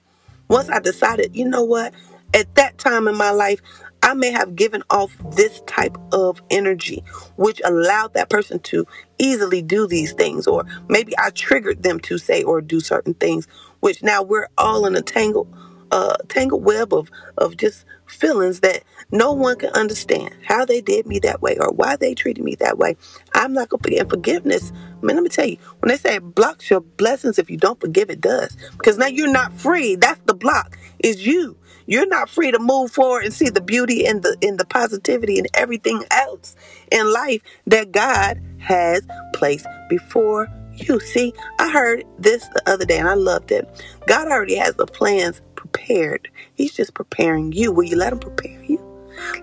Once 0.49 0.69
I 0.69 0.79
decided, 0.79 1.35
you 1.35 1.47
know 1.49 1.63
what? 1.63 1.93
At 2.33 2.53
that 2.55 2.77
time 2.79 3.07
in 3.07 3.15
my 3.17 3.31
life, 3.31 3.61
I 4.03 4.13
may 4.15 4.31
have 4.31 4.55
given 4.55 4.83
off 4.91 5.15
this 5.35 5.61
type 5.61 5.97
of 6.13 6.41
energy, 6.51 7.03
which 7.37 7.61
allowed 7.65 8.13
that 8.13 8.29
person 8.29 8.59
to 8.61 8.85
easily 9.19 9.63
do 9.63 9.87
these 9.87 10.13
things, 10.13 10.47
or 10.47 10.65
maybe 10.89 11.13
I 11.17 11.31
triggered 11.31 11.83
them 11.83 11.99
to 12.01 12.17
say 12.19 12.43
or 12.43 12.61
do 12.61 12.79
certain 12.81 13.15
things, 13.15 13.47
which 13.81 14.03
now 14.03 14.23
we're 14.23 14.47
all 14.57 14.85
in 14.85 14.95
a 14.95 15.01
tangle, 15.01 15.47
uh, 15.91 16.17
tangled 16.29 16.65
web 16.65 16.93
of 16.93 17.09
of 17.37 17.57
just 17.57 17.85
feelings 18.07 18.61
that 18.61 18.83
no 19.11 19.31
one 19.33 19.57
can 19.57 19.69
understand 19.71 20.33
how 20.43 20.65
they 20.65 20.81
did 20.81 21.05
me 21.05 21.19
that 21.19 21.41
way 21.41 21.57
or 21.57 21.71
why 21.71 21.95
they 21.95 22.13
treated 22.13 22.43
me 22.43 22.55
that 22.55 22.77
way. 22.77 22.95
I'm 23.33 23.53
not 23.53 23.69
gonna 23.69 23.83
forget 23.83 24.09
forgiveness. 24.09 24.71
man, 25.01 25.15
let 25.15 25.23
me 25.23 25.29
tell 25.29 25.45
you, 25.45 25.57
when 25.79 25.89
they 25.89 25.97
say 25.97 26.15
it 26.15 26.35
blocks 26.35 26.69
your 26.69 26.81
blessings, 26.81 27.39
if 27.39 27.49
you 27.49 27.57
don't 27.57 27.79
forgive, 27.79 28.09
it 28.09 28.21
does. 28.21 28.55
Because 28.77 28.97
now 28.97 29.07
you're 29.07 29.31
not 29.31 29.53
free. 29.53 29.95
That's 29.95 30.21
the 30.25 30.33
block. 30.33 30.77
Is 30.99 31.25
you. 31.25 31.57
You're 31.87 32.07
not 32.07 32.29
free 32.29 32.51
to 32.51 32.59
move 32.59 32.91
forward 32.91 33.25
and 33.25 33.33
see 33.33 33.49
the 33.49 33.61
beauty 33.61 34.05
and 34.07 34.23
the 34.23 34.35
in 34.41 34.57
the 34.57 34.65
positivity 34.65 35.37
and 35.37 35.47
everything 35.53 36.03
else 36.09 36.55
in 36.91 37.11
life 37.13 37.41
that 37.67 37.91
God 37.91 38.41
has 38.57 39.05
placed 39.33 39.67
before 39.89 40.49
you. 40.73 40.99
See, 40.99 41.33
I 41.59 41.69
heard 41.71 42.03
this 42.17 42.47
the 42.49 42.63
other 42.65 42.85
day 42.85 42.97
and 42.97 43.07
I 43.07 43.13
loved 43.13 43.51
it. 43.51 43.67
God 44.07 44.27
already 44.27 44.55
has 44.55 44.75
the 44.75 44.87
plans 44.87 45.41
prepared. 45.75 46.29
He's 46.53 46.73
just 46.73 46.93
preparing 46.93 47.51
you. 47.51 47.71
Will 47.71 47.83
you 47.83 47.97
let 47.97 48.13
him 48.13 48.19
prepare 48.19 48.63
you? 48.63 48.81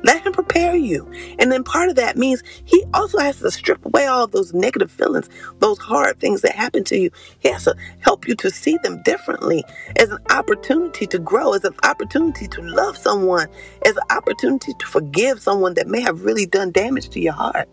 Let 0.03 0.27
him 0.27 0.33
prepare 0.33 0.75
you. 0.75 1.11
And 1.39 1.51
then 1.51 1.65
part 1.65 1.89
of 1.89 1.97
that 1.97 2.17
means 2.17 2.43
he 2.65 2.85
also 2.93 3.19
has 3.19 3.39
to 3.41 3.51
strip 3.51 3.85
away 3.85 4.07
all 4.07 4.27
those 4.27 4.53
negative 4.53 4.91
feelings, 4.91 5.29
those 5.61 5.79
hard 5.79 6.21
things 6.21 6.43
that 6.43 6.55
happen 6.55 6.85
to 6.85 6.99
you. 6.99 7.11
He 7.41 7.51
has 7.51 7.65
to 7.65 7.75
help 8.01 8.29
you 8.29 8.35
to 8.37 8.51
see 8.51 8.79
them 8.83 9.03
differently 9.03 9.65
as 9.97 10.11
an 10.11 10.19
opportunity 10.31 11.07
to 11.07 11.19
grow, 11.19 11.55
as 11.55 11.65
an 11.65 11.75
opportunity 11.85 12.49
to 12.49 12.63
love 12.63 12.97
someone, 12.97 13.49
as 13.85 13.97
an 13.97 14.03
opportunity 14.11 14.73
to 14.79 14.87
forgive 14.87 15.41
someone 15.41 15.75
that 15.75 15.89
may 15.89 16.01
have 16.01 16.25
really 16.25 16.47
done 16.47 16.71
damage 16.71 17.09
to 17.11 17.21
your 17.21 17.35
heart. 17.35 17.69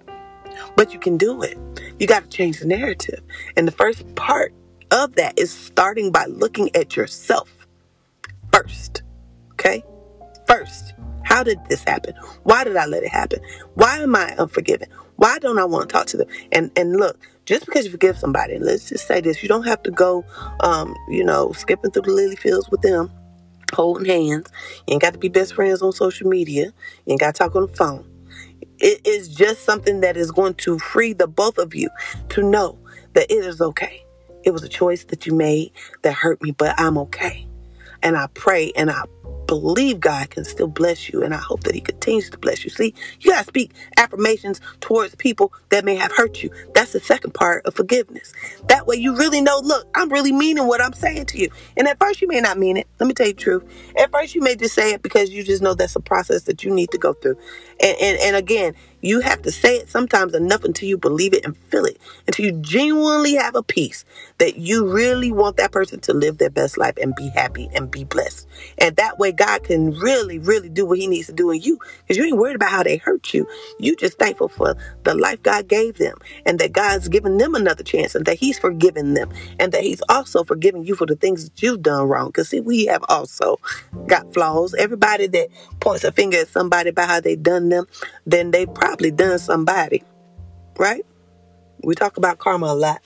But 0.75 0.93
you 0.93 0.99
can 0.99 1.17
do 1.17 1.41
it. 1.41 1.57
You 1.99 2.07
got 2.07 2.23
to 2.23 2.29
change 2.29 2.59
the 2.59 2.67
narrative. 2.67 3.21
And 3.55 3.67
the 3.67 3.73
first 3.73 4.15
part 4.15 4.53
of 4.91 5.15
that 5.15 5.37
is 5.37 5.51
starting 5.51 6.11
by 6.11 6.25
looking 6.25 6.73
at 6.75 6.95
yourself 6.95 7.58
first. 8.51 9.03
Okay? 9.53 9.83
First. 10.47 10.93
How 11.23 11.43
did 11.43 11.59
this 11.69 11.83
happen? 11.83 12.15
Why 12.43 12.63
did 12.63 12.75
I 12.75 12.85
let 12.85 13.03
it 13.03 13.09
happen? 13.09 13.39
Why 13.75 13.99
am 13.99 14.15
I 14.15 14.33
unforgiving? 14.39 14.87
Why 15.17 15.37
don't 15.37 15.59
I 15.59 15.65
want 15.65 15.89
to 15.89 15.93
talk 15.93 16.07
to 16.07 16.17
them? 16.17 16.27
And 16.51 16.71
and 16.75 16.95
look, 16.95 17.19
just 17.45 17.65
because 17.65 17.85
you 17.85 17.91
forgive 17.91 18.17
somebody, 18.17 18.57
let's 18.57 18.89
just 18.89 19.05
say 19.05 19.21
this, 19.21 19.43
you 19.43 19.49
don't 19.49 19.67
have 19.67 19.83
to 19.83 19.91
go 19.91 20.25
um, 20.61 20.95
you 21.09 21.23
know, 21.23 21.51
skipping 21.51 21.91
through 21.91 22.03
the 22.03 22.11
lily 22.11 22.35
fields 22.35 22.69
with 22.71 22.81
them, 22.81 23.11
holding 23.73 24.05
hands. 24.05 24.49
You 24.87 24.93
ain't 24.93 25.01
got 25.01 25.13
to 25.13 25.19
be 25.19 25.29
best 25.29 25.53
friends 25.53 25.81
on 25.81 25.91
social 25.91 26.27
media. 26.27 26.65
You 27.05 27.11
ain't 27.11 27.19
got 27.19 27.35
to 27.35 27.39
talk 27.39 27.55
on 27.55 27.67
the 27.67 27.75
phone. 27.75 28.09
It 28.79 29.05
is 29.05 29.27
just 29.27 29.65
something 29.65 30.01
that 30.01 30.15
is 30.15 30.31
going 30.31 30.53
to 30.55 30.79
free 30.79 31.13
the 31.13 31.27
both 31.27 31.57
of 31.57 31.75
you 31.75 31.89
to 32.29 32.41
know 32.41 32.79
that 33.13 33.29
it 33.29 33.43
is 33.43 33.61
okay. 33.61 34.03
It 34.43 34.51
was 34.51 34.63
a 34.63 34.69
choice 34.69 35.03
that 35.05 35.25
you 35.25 35.33
made 35.33 35.73
that 36.03 36.13
hurt 36.13 36.41
me, 36.41 36.51
but 36.51 36.73
I'm 36.79 36.97
okay. 36.99 37.48
And 38.03 38.17
I 38.17 38.27
pray 38.33 38.71
and 38.75 38.89
I 38.91 39.03
believe 39.49 39.99
God 39.99 40.29
can 40.29 40.45
still 40.45 40.67
bless 40.67 41.09
you, 41.09 41.23
and 41.23 41.33
I 41.33 41.37
hope 41.39 41.63
that 41.63 41.73
He 41.73 41.81
continues 41.81 42.29
to 42.29 42.37
bless 42.37 42.63
you. 42.63 42.69
See, 42.69 42.93
you 43.19 43.31
got 43.31 43.39
to 43.39 43.47
speak 43.47 43.71
affirmations 43.97 44.61
towards 44.79 45.15
people 45.15 45.51
that 45.69 45.83
may 45.83 45.95
have 45.95 46.11
hurt 46.11 46.43
you. 46.43 46.51
That's 46.75 46.93
the 46.93 46.99
second 46.99 47.33
part 47.33 47.65
of 47.65 47.73
forgiveness. 47.73 48.31
That 48.67 48.85
way, 48.85 48.97
you 48.97 49.15
really 49.15 49.41
know, 49.41 49.59
look, 49.63 49.87
I'm 49.95 50.09
really 50.09 50.31
meaning 50.31 50.67
what 50.67 50.83
I'm 50.83 50.93
saying 50.93 51.25
to 51.27 51.39
you. 51.39 51.49
And 51.77 51.87
at 51.87 51.99
first, 51.99 52.21
you 52.21 52.27
may 52.27 52.41
not 52.41 52.59
mean 52.59 52.77
it. 52.77 52.87
Let 52.99 53.07
me 53.07 53.15
tell 53.15 53.25
you 53.25 53.33
the 53.33 53.41
truth. 53.41 53.63
At 53.97 54.11
first, 54.11 54.35
you 54.35 54.41
may 54.41 54.55
just 54.55 54.75
say 54.75 54.93
it 54.93 55.01
because 55.01 55.31
you 55.31 55.43
just 55.43 55.63
know 55.63 55.73
that's 55.73 55.95
a 55.95 55.99
process 55.99 56.43
that 56.43 56.63
you 56.63 56.71
need 56.71 56.91
to 56.91 56.99
go 56.99 57.13
through. 57.13 57.37
And, 57.81 57.97
and, 57.99 58.19
and 58.21 58.35
again, 58.35 58.75
you 59.01 59.19
have 59.21 59.41
to 59.43 59.51
say 59.51 59.77
it 59.77 59.89
sometimes 59.89 60.33
enough 60.33 60.63
until 60.63 60.89
you 60.89 60.97
believe 60.97 61.33
it 61.33 61.45
and 61.45 61.55
feel 61.55 61.85
it, 61.85 61.97
until 62.27 62.45
you 62.45 62.51
genuinely 62.53 63.35
have 63.35 63.55
a 63.55 63.63
peace 63.63 64.05
that 64.39 64.57
you 64.57 64.87
really 64.87 65.31
want 65.31 65.57
that 65.57 65.71
person 65.71 65.99
to 66.01 66.13
live 66.13 66.37
their 66.37 66.49
best 66.49 66.77
life 66.77 66.95
and 67.01 67.15
be 67.15 67.29
happy 67.29 67.69
and 67.73 67.89
be 67.89 68.03
blessed. 68.03 68.47
And 68.77 68.95
that 68.97 69.17
way, 69.17 69.31
God 69.31 69.63
can 69.63 69.91
really, 69.91 70.39
really 70.39 70.69
do 70.69 70.85
what 70.85 70.97
He 70.97 71.07
needs 71.07 71.27
to 71.27 71.33
do 71.33 71.51
in 71.51 71.61
you 71.61 71.79
because 72.01 72.17
you 72.17 72.23
ain't 72.23 72.37
worried 72.37 72.55
about 72.55 72.71
how 72.71 72.83
they 72.83 72.97
hurt 72.97 73.33
you. 73.33 73.47
You 73.79 73.95
just 73.95 74.17
thankful 74.17 74.49
for 74.49 74.75
the 75.03 75.15
life 75.15 75.41
God 75.43 75.67
gave 75.67 75.97
them 75.97 76.17
and 76.45 76.59
that 76.59 76.73
God's 76.73 77.07
given 77.07 77.37
them 77.37 77.55
another 77.55 77.83
chance 77.83 78.15
and 78.15 78.25
that 78.25 78.37
He's 78.37 78.59
forgiven 78.59 79.13
them 79.13 79.31
and 79.59 79.71
that 79.71 79.83
He's 79.83 80.01
also 80.09 80.43
forgiven 80.43 80.83
you 80.83 80.95
for 80.95 81.05
the 81.05 81.15
things 81.15 81.45
that 81.45 81.61
you've 81.61 81.81
done 81.81 82.07
wrong. 82.07 82.27
Because, 82.27 82.49
see, 82.49 82.59
we 82.59 82.85
have 82.85 83.03
also 83.07 83.59
got 84.07 84.33
flaws. 84.33 84.73
Everybody 84.73 85.27
that 85.27 85.49
points 85.79 86.03
a 86.03 86.11
finger 86.11 86.39
at 86.39 86.47
somebody 86.49 86.89
about 86.89 87.07
how 87.07 87.21
they 87.21 87.35
done 87.35 87.69
them, 87.69 87.85
then 88.25 88.51
they 88.51 88.65
probably 88.65 88.88
probably 88.89 89.11
done 89.11 89.37
somebody, 89.37 90.03
right? 90.79 91.05
We 91.83 91.93
talk 91.93 92.17
about 92.17 92.39
karma 92.39 92.65
a 92.65 92.73
lot. 92.73 93.01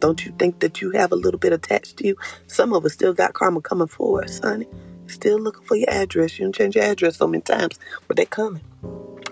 Don't 0.00 0.26
you 0.26 0.34
think 0.40 0.58
that 0.58 0.80
you 0.80 0.90
have 0.90 1.12
a 1.12 1.14
little 1.14 1.38
bit 1.38 1.52
attached 1.52 1.98
to 1.98 2.06
you? 2.08 2.16
Some 2.48 2.72
of 2.72 2.84
us 2.84 2.94
still 2.94 3.14
got 3.14 3.32
karma 3.32 3.60
coming 3.60 3.86
for 3.86 4.24
us, 4.24 4.40
honey. 4.40 4.66
Still 5.06 5.38
looking 5.38 5.64
for 5.66 5.76
your 5.76 5.88
address. 5.88 6.36
You 6.36 6.46
don't 6.46 6.52
change 6.52 6.74
your 6.74 6.84
address 6.84 7.16
so 7.16 7.28
many 7.28 7.42
times, 7.42 7.78
but 8.08 8.16
they 8.16 8.24
coming. 8.26 8.64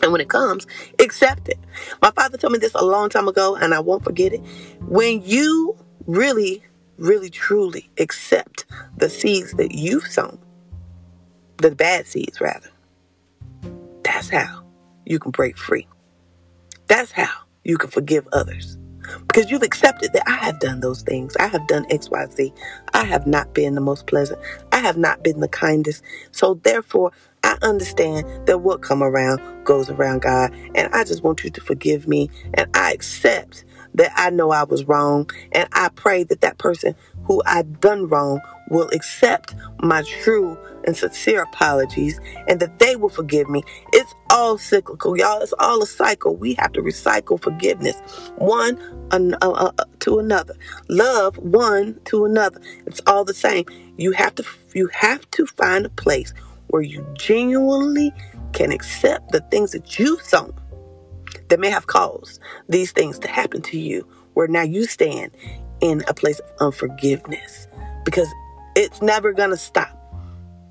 And 0.02 0.12
when 0.12 0.20
it 0.20 0.28
comes, 0.28 0.68
accept 1.00 1.48
it. 1.48 1.58
My 2.00 2.12
father 2.12 2.38
told 2.38 2.52
me 2.52 2.60
this 2.60 2.74
a 2.76 2.84
long 2.84 3.08
time 3.08 3.26
ago, 3.26 3.56
and 3.56 3.74
I 3.74 3.80
won't 3.80 4.04
forget 4.04 4.32
it. 4.32 4.42
When 4.82 5.20
you 5.22 5.76
really, 6.06 6.62
really, 6.96 7.28
truly 7.28 7.90
accept 7.98 8.66
the 8.96 9.10
seeds 9.10 9.54
that 9.54 9.72
you've 9.72 10.06
sown, 10.06 10.38
the 11.56 11.72
bad 11.72 12.06
seeds 12.06 12.40
rather, 12.40 12.70
that's 14.04 14.28
how 14.28 14.65
you 15.06 15.18
can 15.18 15.30
break 15.30 15.56
free. 15.56 15.86
That's 16.88 17.12
how 17.12 17.32
you 17.64 17.78
can 17.78 17.90
forgive 17.90 18.28
others. 18.32 18.76
Because 19.28 19.50
you've 19.50 19.62
accepted 19.62 20.12
that 20.12 20.28
I 20.28 20.36
have 20.44 20.58
done 20.60 20.80
those 20.80 21.02
things. 21.02 21.36
I 21.36 21.46
have 21.46 21.66
done 21.68 21.84
XYZ. 21.86 22.52
I 22.92 23.04
have 23.04 23.26
not 23.26 23.54
been 23.54 23.74
the 23.74 23.80
most 23.80 24.06
pleasant. 24.06 24.40
I 24.72 24.78
have 24.78 24.96
not 24.96 25.22
been 25.22 25.40
the 25.40 25.48
kindest. 25.48 26.02
So 26.32 26.54
therefore, 26.54 27.12
I 27.44 27.56
understand 27.62 28.26
that 28.46 28.58
what 28.58 28.82
come 28.82 29.02
around 29.02 29.40
goes 29.64 29.90
around 29.90 30.22
God. 30.22 30.52
And 30.74 30.92
I 30.92 31.04
just 31.04 31.22
want 31.22 31.44
you 31.44 31.50
to 31.50 31.60
forgive 31.60 32.08
me. 32.08 32.30
And 32.54 32.68
I 32.74 32.92
accept 32.92 33.64
that 33.96 34.12
I 34.14 34.30
know 34.30 34.50
I 34.50 34.64
was 34.64 34.84
wrong. 34.84 35.28
And 35.52 35.68
I 35.72 35.88
pray 35.88 36.24
that 36.24 36.40
that 36.40 36.58
person 36.58 36.94
who 37.24 37.42
I 37.44 37.62
done 37.62 38.08
wrong 38.08 38.40
will 38.70 38.88
accept 38.92 39.54
my 39.80 40.02
true 40.22 40.56
and 40.84 40.96
sincere 40.96 41.42
apologies 41.42 42.20
and 42.48 42.60
that 42.60 42.78
they 42.78 42.96
will 42.96 43.08
forgive 43.08 43.48
me. 43.48 43.62
It's 43.92 44.14
all 44.30 44.58
cyclical, 44.58 45.16
y'all. 45.16 45.40
It's 45.40 45.54
all 45.58 45.82
a 45.82 45.86
cycle. 45.86 46.36
We 46.36 46.54
have 46.54 46.72
to 46.72 46.80
recycle 46.80 47.40
forgiveness 47.40 47.96
one 48.36 48.78
uh, 49.10 49.36
uh, 49.42 49.72
uh, 49.78 49.84
to 50.00 50.18
another, 50.18 50.54
love 50.88 51.36
one 51.38 51.98
to 52.06 52.24
another. 52.24 52.60
It's 52.86 53.00
all 53.06 53.24
the 53.24 53.34
same. 53.34 53.64
You 53.96 54.12
have 54.12 54.34
to 54.36 54.44
you 54.74 54.88
have 54.88 55.28
to 55.32 55.46
find 55.46 55.86
a 55.86 55.90
place 55.90 56.32
where 56.68 56.82
you 56.82 57.06
genuinely 57.14 58.12
can 58.52 58.72
accept 58.72 59.32
the 59.32 59.40
things 59.50 59.72
that 59.72 59.98
you've 59.98 60.22
sown 60.22 60.52
that 61.48 61.60
may 61.60 61.70
have 61.70 61.86
caused 61.86 62.40
these 62.68 62.92
things 62.92 63.18
to 63.20 63.28
happen 63.28 63.62
to 63.62 63.78
you, 63.78 64.06
where 64.34 64.48
now 64.48 64.62
you 64.62 64.84
stand 64.84 65.32
in 65.80 66.02
a 66.08 66.14
place 66.14 66.38
of 66.38 66.50
unforgiveness 66.60 67.68
because 68.04 68.28
it's 68.74 69.02
never 69.02 69.32
going 69.32 69.50
to 69.50 69.56
stop. 69.56 69.92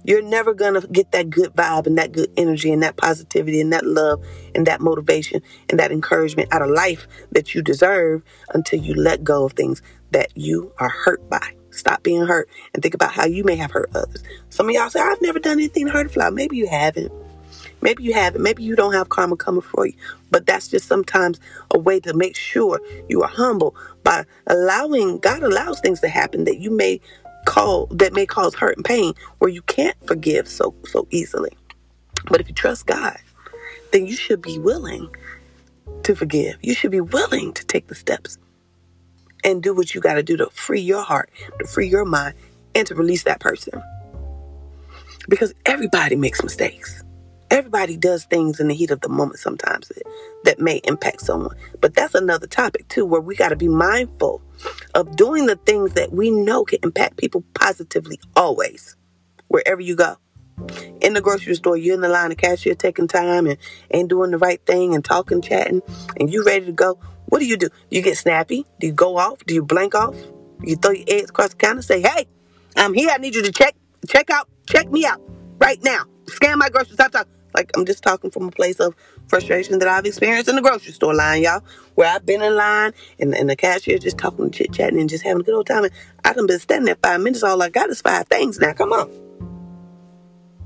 You're 0.04 0.22
never 0.22 0.54
going 0.54 0.80
to 0.80 0.88
get 0.88 1.12
that 1.14 1.32
good 1.32 1.54
vibe 1.54 1.88
and 1.88 1.98
that 1.98 2.12
good 2.12 2.32
energy 2.38 2.72
and 2.72 2.84
that 2.84 2.96
positivity 2.96 3.60
and 3.60 3.74
that 3.74 3.86
love 3.86 4.24
and 4.54 4.68
that 4.68 4.80
motivation 4.80 5.42
and 5.70 5.80
that 5.80 5.92
encouragement 5.92 6.54
out 6.54 6.62
of 6.62 6.70
life 6.70 7.08
that 7.32 7.56
you 7.56 7.64
deserve 7.64 8.22
until 8.54 8.80
you 8.80 8.94
let 8.94 9.24
go 9.24 9.46
of 9.46 9.54
things 9.54 9.82
that 10.12 10.30
you 10.36 10.72
are 10.78 10.90
hurt 10.90 11.28
by. 11.28 11.56
Stop 11.72 12.04
being 12.04 12.26
hurt 12.26 12.48
and 12.74 12.84
think 12.84 12.94
about 12.94 13.14
how 13.14 13.26
you 13.26 13.44
may 13.44 13.56
have 13.56 13.72
hurt 13.72 13.90
others. 13.96 14.24
Some 14.50 14.70
of 14.70 14.76
y'all 14.76 14.92
say, 14.92 15.02
I've 15.02 15.22
never 15.22 15.40
done 15.40 15.58
anything 15.58 15.88
to 15.88 15.92
hurt 15.92 16.06
a 16.06 16.10
fly. 16.10 16.30
Maybe 16.30 16.56
you 16.58 16.68
haven't. 16.68 17.12
Maybe 17.82 18.04
you 18.04 18.14
haven't. 18.14 18.42
Maybe 18.42 18.64
you 18.64 18.76
don't 18.76 18.94
have 18.94 19.10
karma 19.10 19.36
coming 19.36 19.62
for 19.62 19.86
you. 19.86 19.94
But 20.32 20.46
that's 20.46 20.68
just 20.68 20.88
sometimes 20.88 21.40
a 21.72 21.80
way 21.80 22.00
to 22.02 22.14
make 22.14 22.36
sure 22.36 22.80
you 23.10 23.22
are 23.24 23.30
humble 23.30 23.76
by 24.04 24.26
allowing 24.48 25.20
God 25.20 25.44
allows 25.44 25.80
things 25.80 26.00
to 26.02 26.08
happen 26.08 26.46
that 26.46 26.60
you 26.60 26.72
may 26.72 27.00
call 27.46 27.86
that 27.88 28.12
may 28.14 28.26
cause 28.26 28.56
hurt 28.56 28.76
and 28.76 28.84
pain 28.84 29.14
where 29.38 29.50
you 29.50 29.62
can't 29.64 29.96
forgive 30.08 30.48
so 30.48 30.74
so 30.86 31.08
easily. 31.12 31.56
But 32.28 32.42
if 32.42 32.48
you 32.48 32.56
trust 32.56 32.88
God, 32.88 33.18
then 33.92 34.08
you 34.08 34.16
should 34.16 34.42
be 34.42 34.58
willing 34.58 35.10
to 36.04 36.16
forgive. 36.16 36.58
You 36.62 36.74
should 36.74 36.92
be 36.92 37.02
willing 37.02 37.54
to 37.54 37.66
take 37.66 37.88
the 37.88 37.96
steps 37.96 38.38
and 39.44 39.62
do 39.62 39.76
what 39.76 39.94
you 39.94 40.02
got 40.02 40.16
to 40.16 40.24
do 40.24 40.38
to 40.38 40.48
free 40.50 40.82
your 40.82 41.04
heart, 41.04 41.30
to 41.60 41.68
free 41.68 41.88
your 41.88 42.04
mind, 42.04 42.34
and 42.74 42.88
to 42.88 42.96
release 42.96 43.24
that 43.24 43.40
person. 43.40 43.82
Because 45.30 45.54
everybody 45.66 46.16
makes 46.16 46.44
mistakes 46.44 47.05
everybody 47.52 47.98
does 47.98 48.26
things 48.26 48.60
in 48.60 48.70
the 48.70 48.76
heat 48.76 48.92
of 48.92 49.02
the 49.02 49.10
moment 49.10 49.40
sometimes 49.40 49.90
that, 49.90 50.04
that 50.46 50.60
may 50.60 50.82
impact 50.86 51.22
someone. 51.22 51.56
But 51.82 51.96
that's 51.96 52.16
another 52.16 52.48
topic 52.48 52.88
too, 52.90 53.06
where 53.06 53.22
we 53.22 53.36
got 53.36 53.50
to 53.50 53.56
be 53.58 53.70
mindful 53.70 54.42
of 54.96 55.16
doing 55.16 55.48
the 55.48 55.58
things 55.58 55.94
that 55.94 56.14
we 56.14 56.32
know 56.32 56.66
can 56.66 56.80
impact 56.84 57.18
people 57.18 57.44
positively 57.56 58.20
always. 58.36 58.94
wherever 59.50 59.82
you 59.82 59.96
go. 59.96 60.18
In 61.02 61.14
the 61.14 61.22
grocery 61.22 61.56
store, 61.56 61.78
you're 61.78 61.96
in 61.96 62.02
the 62.02 62.10
line, 62.10 62.32
of 62.32 62.38
cashier 62.38 62.76
taking 62.76 63.08
time 63.08 63.48
and 63.48 63.58
ain't 63.92 64.10
doing 64.10 64.32
the 64.32 64.38
right 64.40 64.66
thing 64.66 64.96
and 64.96 65.06
talking, 65.06 65.42
chatting, 65.42 65.82
and 66.20 66.32
you 66.34 66.44
ready 66.46 66.66
to 66.68 66.74
go. 66.74 67.00
What 67.28 67.40
do 67.40 67.46
you 67.48 67.58
do? 67.58 67.70
You 67.92 68.02
get 68.02 68.18
snappy? 68.18 68.66
Do 68.80 68.88
you 68.88 68.94
go 68.94 69.18
off? 69.18 69.46
Do 69.46 69.54
you 69.54 69.64
blank 69.64 69.96
off? 69.96 70.16
You 70.64 70.78
throw 70.78 70.92
your 70.92 71.06
eggs 71.08 71.30
across 71.32 71.50
the 71.52 71.58
counter? 71.58 71.82
Say, 71.84 72.02
hey, 72.02 72.28
I'm 72.78 72.94
here. 72.94 73.12
I 73.12 73.18
need 73.18 73.36
you 73.36 73.44
to 73.44 73.52
check, 73.52 73.76
check 74.08 74.30
out, 74.32 74.50
check 74.68 74.92
me 74.92 75.06
out 75.06 75.22
right 75.60 75.84
now. 75.84 76.06
Scan 76.28 76.58
my 76.60 76.70
groceries. 76.70 76.96
Stop 76.96 77.12
talking. 77.12 77.32
Like 77.54 77.72
I'm 77.76 77.86
just 77.86 78.04
talking 78.04 78.32
from 78.32 78.48
a 78.50 78.52
place 78.52 78.80
of 78.82 78.96
frustration 79.28 79.80
that 79.80 79.88
I've 79.88 80.06
experienced 80.06 80.50
in 80.50 80.58
the 80.58 80.62
grocery 80.62 80.92
store 80.92 81.16
line, 81.16 81.44
y'all, 81.44 81.62
where 81.96 82.14
I've 82.14 82.26
been 82.26 82.42
in 82.42 82.56
line 82.56 82.92
and, 83.18 83.34
and 83.34 83.50
the 83.50 83.56
cashier 83.56 83.98
just 83.98 84.18
talking, 84.18 84.52
chit 84.52 84.74
chatting, 84.74 85.00
and 85.00 85.10
just 85.10 85.24
having 85.24 85.40
a 85.42 85.44
good 85.44 85.56
old 85.56 85.66
time. 85.66 85.86
And 85.86 85.94
I 86.26 86.34
done 86.34 86.48
been 86.48 86.60
standing 86.60 86.86
there 86.86 86.98
five 87.02 87.22
minutes. 87.22 87.44
All 87.44 87.62
I 87.62 87.70
got 87.70 87.90
is 87.90 88.02
five 88.02 88.28
things 88.28 88.60
now. 88.60 88.74
Come 88.74 88.92
on. 88.92 89.10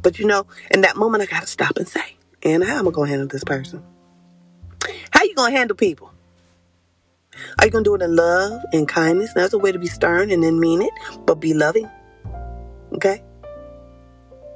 But 0.01 0.18
you 0.18 0.25
know, 0.25 0.48
in 0.72 0.82
that 0.82 0.98
moment, 0.98 1.22
I 1.22 1.25
gotta 1.28 1.48
stop 1.48 1.78
and 1.78 1.88
say, 1.88 2.16
and 2.42 2.63
how 2.63 2.78
am 2.80 2.88
I 2.88 2.92
gonna 2.92 3.10
handle 3.10 3.28
this 3.28 3.44
person? 3.44 3.84
How 5.12 5.24
you 5.24 5.36
gonna 5.36 5.56
handle 5.56 5.75
people? 5.75 6.12
Are 7.60 7.66
you 7.66 7.72
gonna 7.72 7.84
do 7.84 7.96
it 7.96 8.01
in 8.01 8.16
love 8.16 8.62
and 8.74 8.88
kindness? 8.88 9.32
Now, 9.36 9.42
there's 9.42 9.54
a 9.54 9.60
way 9.60 9.72
to 9.72 9.80
be 9.80 9.88
stern 9.88 10.32
and 10.32 10.44
then 10.44 10.60
mean 10.60 10.82
it, 10.82 10.92
but 11.25 11.36
be 11.36 11.54
loving. 11.54 11.89
Okay. 12.94 13.22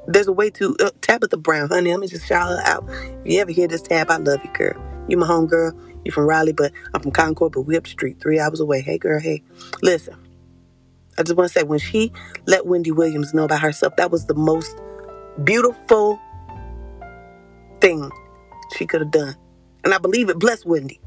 There's 0.07 0.27
a 0.27 0.33
way 0.33 0.49
to 0.51 0.75
uh, 0.81 0.91
Tabitha 1.01 1.37
Brown, 1.37 1.69
honey. 1.69 1.91
Let 1.91 1.99
me 1.99 2.07
just 2.07 2.27
shout 2.27 2.49
her 2.49 2.61
out. 2.65 2.87
If 3.25 3.33
you 3.33 3.39
ever 3.39 3.51
hear 3.51 3.67
this 3.67 3.81
tab, 3.81 4.11
I 4.11 4.17
love 4.17 4.39
you, 4.43 4.51
girl. 4.51 4.75
You 5.07 5.17
my 5.17 5.25
home 5.25 5.47
girl. 5.47 5.73
You 6.03 6.11
from 6.11 6.25
Raleigh, 6.25 6.53
but 6.53 6.73
I'm 6.93 7.01
from 7.01 7.11
Concord, 7.11 7.53
but 7.53 7.61
we 7.61 7.77
up 7.77 7.83
the 7.83 7.89
street, 7.89 8.19
three 8.19 8.39
hours 8.39 8.59
away. 8.59 8.81
Hey, 8.81 8.97
girl. 8.97 9.19
Hey, 9.19 9.41
listen. 9.81 10.15
I 11.17 11.23
just 11.23 11.37
want 11.37 11.51
to 11.51 11.59
say, 11.59 11.63
when 11.63 11.79
she 11.79 12.11
let 12.47 12.65
Wendy 12.65 12.91
Williams 12.91 13.33
know 13.33 13.43
about 13.45 13.61
herself, 13.61 13.95
that 13.97 14.11
was 14.11 14.25
the 14.25 14.33
most 14.33 14.75
beautiful 15.43 16.19
thing 17.79 18.09
she 18.75 18.85
could 18.85 19.01
have 19.01 19.11
done, 19.11 19.35
and 19.83 19.93
I 19.93 19.99
believe 19.99 20.29
it 20.29 20.39
blessed 20.39 20.65
Wendy. 20.65 20.99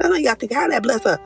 I 0.00 0.08
know 0.08 0.16
y'all 0.16 0.34
think 0.34 0.52
how 0.52 0.66
that 0.68 0.82
bless 0.82 1.04
her. 1.04 1.18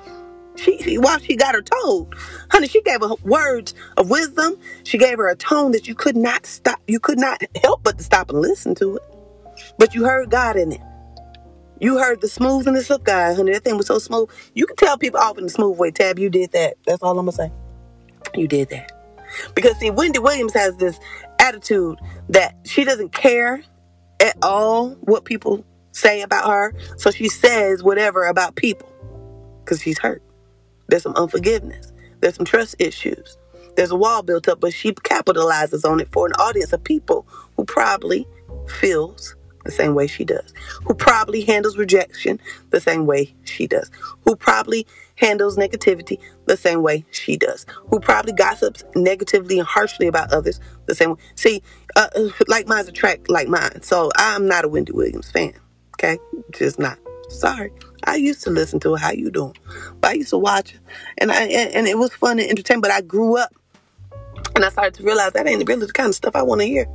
She, 0.57 0.97
while 0.99 1.19
she 1.19 1.37
got 1.37 1.55
her 1.55 1.63
told, 1.63 2.15
honey, 2.51 2.69
she 2.69 2.83
gave 2.83 3.01
her 3.01 3.15
words 3.23 3.75
of 3.97 4.11
wisdom. 4.11 4.57
She 4.85 4.99
gave 4.99 5.19
her 5.19 5.29
a 5.29 5.37
tone 5.37 5.73
that 5.73 5.87
you 5.87 5.95
could 5.95 6.17
not 6.17 6.47
stop. 6.47 6.81
You 6.87 7.01
could 7.01 7.19
not 7.19 7.43
help 7.63 7.83
but 7.83 7.99
to 7.99 8.05
stop 8.05 8.31
and 8.31 8.41
listen 8.41 8.75
to 8.77 8.97
it. 8.97 9.03
But 9.79 9.95
you 9.95 10.05
heard 10.05 10.31
God 10.31 10.57
in 10.57 10.73
it. 10.73 10.81
You 11.79 11.99
heard 11.99 12.23
the 12.23 12.29
smoothness 12.29 12.91
of 12.91 13.05
God, 13.05 13.37
honey. 13.37 13.53
That 13.53 13.65
thing 13.65 13.77
was 13.77 13.87
so 13.87 13.99
smooth. 13.99 14.31
You 14.55 14.67
can 14.67 14.77
tell 14.77 14.97
people 14.97 15.21
off 15.21 15.37
in 15.37 15.45
the 15.45 15.51
smooth 15.51 15.79
way. 15.79 15.91
Tab, 15.91 16.19
you 16.19 16.31
did 16.31 16.53
that. 16.53 16.75
That's 16.87 17.03
all 17.03 17.19
I'm 17.19 17.27
gonna 17.27 17.33
say. 17.33 17.53
You 18.35 18.49
did 18.49 18.71
that. 18.71 18.93
Because 19.55 19.77
see, 19.77 19.91
Wendy 19.91 20.19
Williams 20.19 20.55
has 20.55 20.77
this 20.77 20.99
attitude 21.39 21.99
that 22.31 22.55
she 22.65 22.85
doesn't 22.85 23.13
care 23.13 23.63
at 24.21 24.37
all 24.43 24.91
what 25.03 25.25
people 25.25 25.65
say 25.93 26.23
about 26.23 26.49
her. 26.49 26.75
So 26.97 27.11
she 27.11 27.29
says 27.29 27.83
whatever 27.83 28.25
about 28.25 28.55
people 28.57 28.91
because 29.65 29.83
she's 29.83 29.99
hurt. 29.99 30.23
There's 30.89 31.03
some 31.03 31.15
unforgiveness. 31.15 31.93
There's 32.21 32.37
some 32.37 32.47
trust 32.47 32.77
issues. 32.79 33.37
There's 33.77 33.91
a 33.91 33.97
wall 33.97 34.23
built 34.23 34.49
up, 34.49 34.61
but 34.61 34.73
she 34.73 34.93
capitalizes 34.93 35.89
on 35.89 36.01
it 36.01 36.09
for 36.13 36.27
an 36.27 36.33
audience 36.35 36.73
of 36.73 36.83
people 36.83 37.27
who 37.57 37.65
probably 37.65 38.27
feels 38.81 39.37
the 39.65 39.73
same 39.73 39.95
way 39.95 40.07
she 40.07 40.25
does, 40.25 40.55
who 40.87 40.95
probably 40.95 41.43
handles 41.43 41.77
rejection 41.77 42.41
the 42.71 42.81
same 42.81 43.05
way 43.05 43.35
she 43.45 43.67
does, 43.67 43.91
who 44.25 44.37
probably 44.37 44.87
handles 45.17 45.57
negativity 45.57 46.19
the 46.47 46.57
same 46.57 46.83
way 46.83 47.05
she 47.11 47.37
does, 47.37 47.67
who 47.91 48.01
probably 48.01 48.33
gossips 48.33 48.85
negatively 48.95 49.59
and 49.59 49.67
harshly 49.67 50.07
about 50.07 50.33
others 50.33 50.61
the 50.87 50.95
same 50.95 51.11
way. 51.11 51.17
See, 51.35 51.63
uh, 51.97 52.09
like 52.49 52.67
minds 52.69 52.89
attract 52.89 53.29
like 53.29 53.49
mine. 53.49 53.83
So 53.83 54.11
I'm 54.17 54.47
not 54.47 54.65
a 54.65 54.69
Wendy 54.69 54.93
Williams 54.93 55.31
fan. 55.31 55.55
Okay, 55.95 56.19
just 56.53 56.79
not. 56.79 56.99
Sorry. 57.29 57.73
I 58.05 58.17
used 58.17 58.43
to 58.45 58.51
listen 58.51 58.81
to 58.81 58.93
her. 58.93 58.99
How 58.99 59.11
you 59.11 59.31
doing? 59.31 59.57
But 60.01 60.13
I 60.13 60.15
used 60.15 60.31
to 60.31 60.39
watch 60.39 60.73
her, 60.73 60.79
and 61.19 61.33
I 61.33 61.43
and, 61.43 61.75
and 61.75 61.87
it 61.87 61.99
was 61.99 62.13
fun 62.15 62.39
and 62.39 62.49
entertaining. 62.49 62.83
But 62.83 62.93
I 62.93 63.01
grew 63.01 63.37
up, 63.37 63.53
and 64.55 64.65
I 64.65 64.69
started 64.69 64.95
to 64.95 65.03
realize 65.03 65.33
that 65.33 65.47
ain't 65.47 65.67
really 65.69 65.87
the 65.87 65.93
kind 65.93 66.09
of 66.09 66.15
stuff 66.15 66.37
I 66.37 66.43
want 66.43 66.61
to 66.61 66.67
hear. 66.67 66.87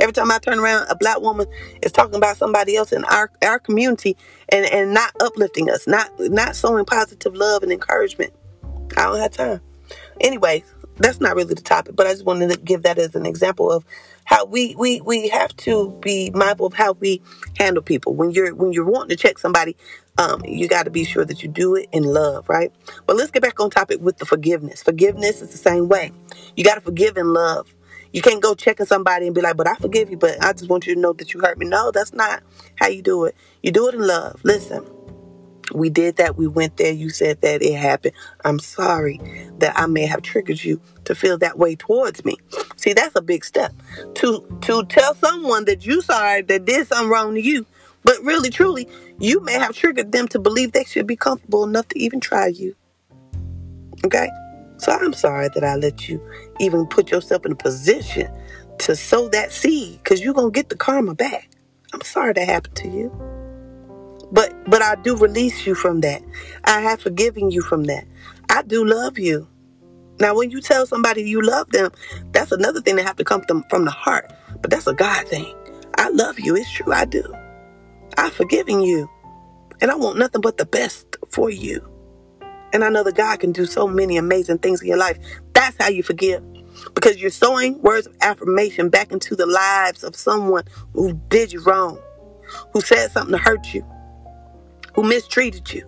Every 0.00 0.12
time 0.12 0.30
I 0.30 0.38
turn 0.38 0.58
around, 0.58 0.86
a 0.88 0.96
black 0.96 1.20
woman 1.20 1.46
is 1.82 1.92
talking 1.92 2.14
about 2.14 2.38
somebody 2.38 2.76
else 2.76 2.92
in 2.92 3.04
our 3.04 3.30
our 3.42 3.58
community 3.58 4.16
and 4.48 4.64
and 4.66 4.94
not 4.94 5.12
uplifting 5.20 5.70
us, 5.70 5.86
not 5.86 6.10
not 6.18 6.56
sowing 6.56 6.84
positive 6.84 7.34
love 7.34 7.62
and 7.62 7.72
encouragement. 7.72 8.32
I 8.96 9.04
don't 9.04 9.20
have 9.20 9.32
time. 9.32 9.60
Anyway, 10.20 10.64
that's 10.96 11.20
not 11.20 11.36
really 11.36 11.54
the 11.54 11.62
topic, 11.62 11.96
but 11.96 12.06
I 12.06 12.12
just 12.12 12.24
wanted 12.24 12.50
to 12.50 12.58
give 12.58 12.82
that 12.84 12.98
as 12.98 13.14
an 13.14 13.26
example 13.26 13.70
of 13.70 13.84
how 14.24 14.44
we 14.46 14.74
we 14.76 15.00
we 15.00 15.28
have 15.28 15.56
to 15.58 15.98
be 16.02 16.30
mindful 16.30 16.66
of 16.66 16.74
how 16.74 16.92
we 16.92 17.22
handle 17.58 17.82
people. 17.82 18.14
When 18.14 18.30
you're 18.30 18.54
when 18.54 18.72
you're 18.72 18.84
wanting 18.84 19.10
to 19.10 19.16
check 19.16 19.38
somebody, 19.38 19.76
um, 20.18 20.42
you 20.44 20.68
got 20.68 20.84
to 20.84 20.90
be 20.90 21.04
sure 21.04 21.24
that 21.24 21.42
you 21.42 21.48
do 21.48 21.74
it 21.76 21.88
in 21.92 22.04
love, 22.04 22.48
right? 22.48 22.72
But 23.06 23.16
let's 23.16 23.30
get 23.30 23.42
back 23.42 23.60
on 23.60 23.70
topic 23.70 24.00
with 24.00 24.18
the 24.18 24.26
forgiveness. 24.26 24.82
Forgiveness 24.82 25.42
is 25.42 25.50
the 25.50 25.58
same 25.58 25.88
way. 25.88 26.12
You 26.56 26.64
got 26.64 26.76
to 26.76 26.80
forgive 26.80 27.16
in 27.16 27.32
love. 27.32 27.74
You 28.12 28.22
can't 28.22 28.42
go 28.42 28.54
checking 28.54 28.86
somebody 28.86 29.26
and 29.26 29.34
be 29.34 29.42
like, 29.42 29.56
but 29.56 29.68
I 29.68 29.74
forgive 29.74 30.10
you, 30.10 30.16
but 30.16 30.42
I 30.42 30.52
just 30.52 30.70
want 30.70 30.86
you 30.86 30.94
to 30.94 31.00
know 31.00 31.12
that 31.14 31.34
you 31.34 31.40
hurt 31.40 31.58
me. 31.58 31.66
No, 31.66 31.90
that's 31.90 32.14
not 32.14 32.42
how 32.76 32.88
you 32.88 33.02
do 33.02 33.24
it. 33.26 33.36
You 33.62 33.72
do 33.72 33.88
it 33.88 33.94
in 33.94 34.06
love. 34.06 34.40
Listen, 34.44 34.86
we 35.72 35.90
did 35.90 36.16
that. 36.16 36.36
We 36.36 36.46
went 36.46 36.76
there. 36.76 36.92
You 36.92 37.10
said 37.10 37.40
that 37.40 37.62
it 37.62 37.74
happened. 37.74 38.14
I'm 38.44 38.58
sorry 38.58 39.20
that 39.58 39.78
I 39.78 39.86
may 39.86 40.06
have 40.06 40.22
triggered 40.22 40.62
you 40.62 40.80
to 41.04 41.14
feel 41.14 41.38
that 41.38 41.58
way 41.58 41.76
towards 41.76 42.24
me. 42.24 42.36
See, 42.76 42.92
that's 42.92 43.16
a 43.16 43.22
big 43.22 43.44
step 43.44 43.72
to 44.16 44.46
to 44.62 44.84
tell 44.84 45.14
someone 45.14 45.64
that 45.66 45.84
you 45.84 46.02
sorry 46.02 46.42
that 46.42 46.64
did 46.64 46.86
something 46.88 47.08
wrong 47.08 47.34
to 47.34 47.40
you. 47.40 47.66
But 48.04 48.22
really, 48.22 48.50
truly, 48.50 48.88
you 49.18 49.40
may 49.40 49.54
have 49.54 49.74
triggered 49.74 50.12
them 50.12 50.28
to 50.28 50.38
believe 50.38 50.72
they 50.72 50.84
should 50.84 51.06
be 51.06 51.16
comfortable 51.16 51.64
enough 51.64 51.88
to 51.88 51.98
even 51.98 52.20
try 52.20 52.46
you. 52.46 52.76
Okay? 54.04 54.30
So 54.78 54.92
I'm 54.92 55.12
sorry 55.12 55.48
that 55.54 55.64
I 55.64 55.74
let 55.74 56.08
you 56.08 56.22
even 56.60 56.86
put 56.86 57.10
yourself 57.10 57.44
in 57.44 57.52
a 57.52 57.56
position 57.56 58.30
to 58.78 58.94
sow 58.94 59.28
that 59.30 59.50
seed 59.50 59.98
because 60.02 60.20
you're 60.20 60.34
to 60.34 60.50
get 60.50 60.68
the 60.68 60.76
karma 60.76 61.14
back. 61.14 61.50
I'm 61.92 62.02
sorry 62.02 62.34
that 62.34 62.46
happened 62.46 62.76
to 62.76 62.88
you. 62.88 63.35
But 64.36 64.52
but 64.68 64.82
I 64.82 64.96
do 64.96 65.16
release 65.16 65.66
you 65.66 65.74
from 65.74 66.02
that. 66.02 66.22
I 66.64 66.82
have 66.82 67.00
forgiven 67.00 67.50
you 67.50 67.62
from 67.62 67.84
that. 67.84 68.04
I 68.50 68.60
do 68.60 68.84
love 68.84 69.18
you. 69.18 69.48
Now, 70.20 70.34
when 70.34 70.50
you 70.50 70.60
tell 70.60 70.86
somebody 70.86 71.22
you 71.22 71.40
love 71.40 71.70
them, 71.70 71.90
that's 72.32 72.52
another 72.52 72.82
thing 72.82 72.96
that 72.96 73.06
have 73.06 73.16
to 73.16 73.24
come 73.24 73.42
from 73.70 73.86
the 73.86 73.90
heart. 73.90 74.30
But 74.60 74.70
that's 74.70 74.86
a 74.86 74.92
God 74.92 75.26
thing. 75.26 75.54
I 75.96 76.10
love 76.10 76.38
you. 76.38 76.54
It's 76.54 76.70
true. 76.70 76.92
I 76.92 77.06
do. 77.06 77.24
I've 78.18 78.34
forgiven 78.34 78.82
you. 78.82 79.10
And 79.80 79.90
I 79.90 79.94
want 79.94 80.18
nothing 80.18 80.42
but 80.42 80.58
the 80.58 80.66
best 80.66 81.16
for 81.30 81.48
you. 81.48 81.86
And 82.74 82.84
I 82.84 82.90
know 82.90 83.04
that 83.04 83.14
God 83.14 83.40
can 83.40 83.52
do 83.52 83.64
so 83.64 83.88
many 83.88 84.18
amazing 84.18 84.58
things 84.58 84.82
in 84.82 84.88
your 84.88 84.98
life. 84.98 85.18
That's 85.54 85.76
how 85.78 85.88
you 85.88 86.02
forgive. 86.02 86.42
Because 86.94 87.16
you're 87.16 87.30
sowing 87.30 87.80
words 87.80 88.06
of 88.06 88.14
affirmation 88.20 88.90
back 88.90 89.12
into 89.12 89.34
the 89.34 89.46
lives 89.46 90.04
of 90.04 90.14
someone 90.14 90.64
who 90.92 91.14
did 91.30 91.54
you 91.54 91.62
wrong, 91.64 91.98
who 92.74 92.82
said 92.82 93.10
something 93.12 93.32
to 93.32 93.38
hurt 93.38 93.72
you, 93.72 93.82
who 94.96 95.04
mistreated 95.04 95.72
you, 95.72 95.86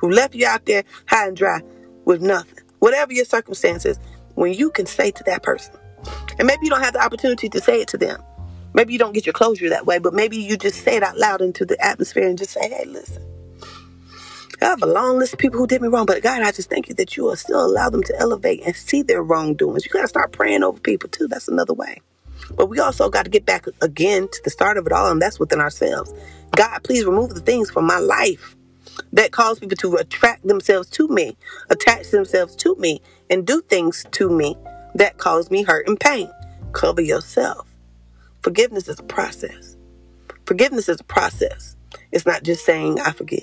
who 0.00 0.10
left 0.10 0.34
you 0.34 0.46
out 0.46 0.66
there 0.66 0.82
high 1.06 1.28
and 1.28 1.36
dry 1.36 1.60
with 2.04 2.20
nothing. 2.20 2.58
Whatever 2.80 3.12
your 3.12 3.24
circumstances, 3.26 3.98
when 4.34 4.52
you 4.52 4.70
can 4.70 4.86
say 4.86 5.10
to 5.12 5.22
that 5.24 5.42
person, 5.42 5.74
and 6.38 6.46
maybe 6.46 6.60
you 6.64 6.70
don't 6.70 6.82
have 6.82 6.94
the 6.94 7.04
opportunity 7.04 7.48
to 7.50 7.60
say 7.60 7.80
it 7.80 7.88
to 7.88 7.98
them. 7.98 8.20
Maybe 8.72 8.92
you 8.92 8.98
don't 8.98 9.12
get 9.12 9.24
your 9.24 9.32
closure 9.32 9.68
that 9.68 9.86
way, 9.86 9.98
but 9.98 10.14
maybe 10.14 10.36
you 10.36 10.56
just 10.56 10.82
say 10.82 10.96
it 10.96 11.02
out 11.02 11.16
loud 11.16 11.40
into 11.40 11.64
the 11.64 11.82
atmosphere 11.84 12.26
and 12.26 12.36
just 12.36 12.50
say, 12.52 12.68
hey, 12.68 12.84
listen. 12.86 13.22
I 14.60 14.66
have 14.66 14.82
a 14.82 14.86
long 14.86 15.18
list 15.18 15.34
of 15.34 15.38
people 15.38 15.58
who 15.60 15.66
did 15.66 15.82
me 15.82 15.88
wrong, 15.88 16.06
but 16.06 16.22
God, 16.22 16.42
I 16.42 16.50
just 16.50 16.70
thank 16.70 16.88
you 16.88 16.94
that 16.94 17.16
you 17.16 17.24
will 17.24 17.36
still 17.36 17.64
allow 17.64 17.90
them 17.90 18.02
to 18.04 18.18
elevate 18.18 18.62
and 18.64 18.74
see 18.74 19.02
their 19.02 19.22
wrongdoings. 19.22 19.84
You 19.84 19.90
got 19.90 20.02
to 20.02 20.08
start 20.08 20.32
praying 20.32 20.62
over 20.62 20.80
people 20.80 21.08
too. 21.08 21.28
That's 21.28 21.48
another 21.48 21.74
way. 21.74 22.00
But 22.56 22.66
we 22.66 22.78
also 22.78 23.08
got 23.08 23.24
to 23.24 23.30
get 23.30 23.46
back 23.46 23.66
again 23.80 24.28
to 24.28 24.40
the 24.42 24.50
start 24.50 24.76
of 24.76 24.86
it 24.86 24.92
all, 24.92 25.10
and 25.10 25.20
that's 25.20 25.38
within 25.38 25.60
ourselves. 25.60 26.12
God, 26.56 26.80
please 26.84 27.04
remove 27.04 27.34
the 27.34 27.40
things 27.40 27.70
from 27.70 27.86
my 27.86 27.98
life 27.98 28.56
that 29.12 29.32
cause 29.32 29.58
people 29.58 29.76
to 29.76 29.96
attract 29.96 30.46
themselves 30.46 30.88
to 30.90 31.08
me, 31.08 31.36
attach 31.70 32.10
themselves 32.10 32.54
to 32.56 32.74
me, 32.76 33.00
and 33.30 33.46
do 33.46 33.62
things 33.62 34.06
to 34.12 34.30
me 34.30 34.56
that 34.94 35.18
cause 35.18 35.50
me 35.50 35.62
hurt 35.62 35.88
and 35.88 35.98
pain. 35.98 36.30
Cover 36.72 37.00
yourself. 37.00 37.66
Forgiveness 38.42 38.88
is 38.88 39.00
a 39.00 39.04
process. 39.04 39.76
Forgiveness 40.46 40.88
is 40.88 41.00
a 41.00 41.04
process. 41.04 41.76
It's 42.12 42.26
not 42.26 42.42
just 42.42 42.64
saying, 42.64 43.00
I 43.00 43.12
forgive. 43.12 43.42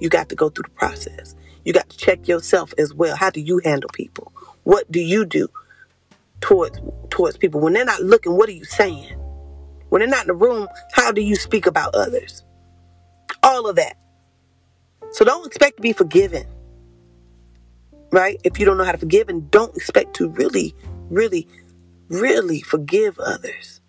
You 0.00 0.08
got 0.08 0.28
to 0.28 0.34
go 0.34 0.50
through 0.50 0.64
the 0.64 0.70
process. 0.70 1.34
You 1.64 1.72
got 1.72 1.88
to 1.88 1.96
check 1.96 2.28
yourself 2.28 2.74
as 2.78 2.92
well. 2.92 3.16
How 3.16 3.30
do 3.30 3.40
you 3.40 3.60
handle 3.64 3.90
people? 3.92 4.32
What 4.64 4.90
do 4.92 5.00
you 5.00 5.24
do 5.24 5.48
towards 6.40 6.78
towards 7.10 7.36
people? 7.36 7.60
When 7.60 7.72
they're 7.72 7.84
not 7.84 8.02
looking, 8.02 8.36
what 8.36 8.48
are 8.48 8.52
you 8.52 8.64
saying? 8.64 9.23
When 9.94 10.00
they're 10.00 10.08
not 10.08 10.22
in 10.22 10.26
the 10.26 10.34
room, 10.34 10.66
how 10.90 11.12
do 11.12 11.20
you 11.20 11.36
speak 11.36 11.66
about 11.66 11.94
others? 11.94 12.42
All 13.44 13.68
of 13.68 13.76
that. 13.76 13.96
So 15.12 15.24
don't 15.24 15.46
expect 15.46 15.76
to 15.76 15.82
be 15.82 15.92
forgiven. 15.92 16.48
Right? 18.10 18.40
If 18.42 18.58
you 18.58 18.66
don't 18.66 18.76
know 18.76 18.82
how 18.82 18.90
to 18.90 18.98
forgive 18.98 19.28
and 19.28 19.48
don't 19.52 19.76
expect 19.76 20.16
to 20.16 20.28
really, 20.30 20.74
really 21.10 21.46
really 22.08 22.60
forgive 22.60 23.20
others 23.20 23.80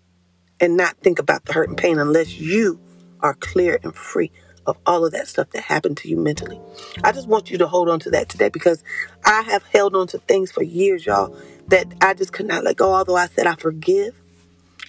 and 0.60 0.76
not 0.76 0.96
think 0.98 1.18
about 1.18 1.44
the 1.44 1.52
hurt 1.52 1.68
and 1.68 1.76
pain 1.76 1.98
unless 1.98 2.38
you 2.38 2.80
are 3.20 3.34
clear 3.34 3.78
and 3.82 3.94
free 3.94 4.30
of 4.66 4.76
all 4.86 5.04
of 5.04 5.12
that 5.12 5.28
stuff 5.28 5.50
that 5.50 5.62
happened 5.62 5.96
to 5.96 6.08
you 6.08 6.16
mentally. 6.16 6.60
I 7.04 7.12
just 7.12 7.28
want 7.28 7.50
you 7.50 7.58
to 7.58 7.66
hold 7.66 7.88
on 7.88 8.00
to 8.00 8.10
that 8.10 8.28
today 8.28 8.48
because 8.48 8.84
I 9.24 9.42
have 9.42 9.64
held 9.64 9.94
on 9.94 10.06
to 10.08 10.18
things 10.18 10.52
for 10.52 10.62
years, 10.62 11.06
y'all, 11.06 11.36
that 11.68 11.92
I 12.00 12.14
just 12.14 12.32
could 12.32 12.46
not 12.46 12.64
let 12.64 12.76
go. 12.76 12.92
Although 12.92 13.16
I 13.16 13.26
said 13.26 13.46
I 13.46 13.56
forgive, 13.56 14.14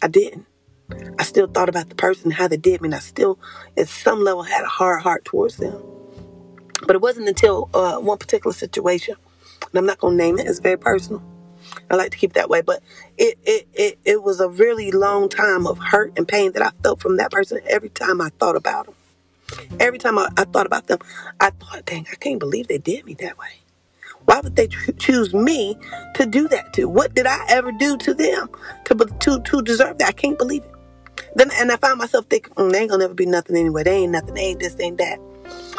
I 0.02 0.08
didn't. 0.08 0.46
I 1.20 1.24
still 1.24 1.48
thought 1.48 1.70
about 1.70 1.90
the 1.90 1.96
person, 1.96 2.32
how 2.32 2.48
they 2.48 2.58
did 2.58 2.82
me, 2.82 2.88
and 2.88 2.96
I 2.96 3.00
still, 3.00 3.40
at 3.76 3.90
some 3.90 4.24
level, 4.24 4.44
had 4.44 4.64
a 4.64 4.68
hard 4.68 5.02
heart 5.02 5.26
towards 5.26 5.58
them. 5.58 5.82
But 6.86 6.96
it 6.96 7.02
wasn't 7.02 7.28
until 7.28 7.70
uh, 7.74 7.98
one 7.98 8.18
particular 8.18 8.54
situation, 8.54 9.16
and 9.62 9.78
I'm 9.78 9.86
not 9.86 10.00
going 10.00 10.18
to 10.18 10.24
name 10.24 10.40
it, 10.40 10.48
it's 10.48 10.60
very 10.60 10.78
personal. 10.78 11.24
I 11.90 11.96
like 11.96 12.12
to 12.12 12.18
keep 12.18 12.32
it 12.32 12.34
that 12.36 12.50
way, 12.50 12.62
but 12.62 12.82
it, 13.18 13.38
it, 13.44 13.68
it, 13.74 14.00
it 14.06 14.24
was 14.24 14.40
a 14.40 14.48
really 14.48 14.92
long 14.92 15.28
time 15.28 15.68
of 15.68 15.78
hurt 15.78 16.14
and 16.18 16.28
pain 16.28 16.54
that 16.54 16.62
I 16.62 16.72
felt 16.84 17.02
from 17.02 17.18
that 17.18 17.32
person 17.32 17.60
every 17.68 17.90
time 17.90 18.22
I 18.22 18.30
thought 18.40 18.56
about 18.56 18.86
them. 18.86 18.96
Every 19.80 20.00
time 20.00 20.18
I, 20.18 20.30
I 20.38 20.44
thought 20.46 20.66
about 20.66 20.88
them, 20.88 21.00
I 21.40 21.50
thought, 21.50 21.86
dang, 21.86 22.06
I 22.12 22.16
can't 22.16 22.40
believe 22.40 22.68
they 22.68 22.78
did 22.78 23.06
me 23.06 23.16
that 23.16 23.38
way. 23.38 23.48
Why 24.26 24.42
would 24.42 24.56
they 24.58 24.68
choose 25.00 25.34
me 25.34 25.78
to 26.16 26.26
do 26.26 26.50
that 26.50 26.74
to? 26.74 26.86
What 26.86 27.14
did 27.14 27.26
I 27.26 27.46
ever 27.48 27.72
do 27.72 27.98
to 27.98 28.14
them 28.14 28.50
to 28.86 28.96
to 28.96 29.40
to 29.40 29.62
deserve 29.62 30.00
that? 30.00 30.10
I 30.10 30.12
can't 30.12 30.38
believe 30.38 30.64
it. 30.64 30.77
Then 31.36 31.50
and 31.56 31.72
I 31.72 31.78
found 31.78 32.00
myself 32.00 32.26
thinking, 32.30 32.54
mm, 32.54 32.72
they 32.72 32.80
ain't 32.80 32.90
gonna 32.90 33.04
never 33.04 33.14
be 33.14 33.26
nothing 33.26 33.56
anyway. 33.56 33.84
They 33.84 33.98
ain't 33.98 34.12
nothing. 34.12 34.34
They 34.34 34.42
ain't 34.42 34.60
this. 34.60 34.76
They 34.76 34.86
ain't 34.86 34.98
that. 34.98 35.20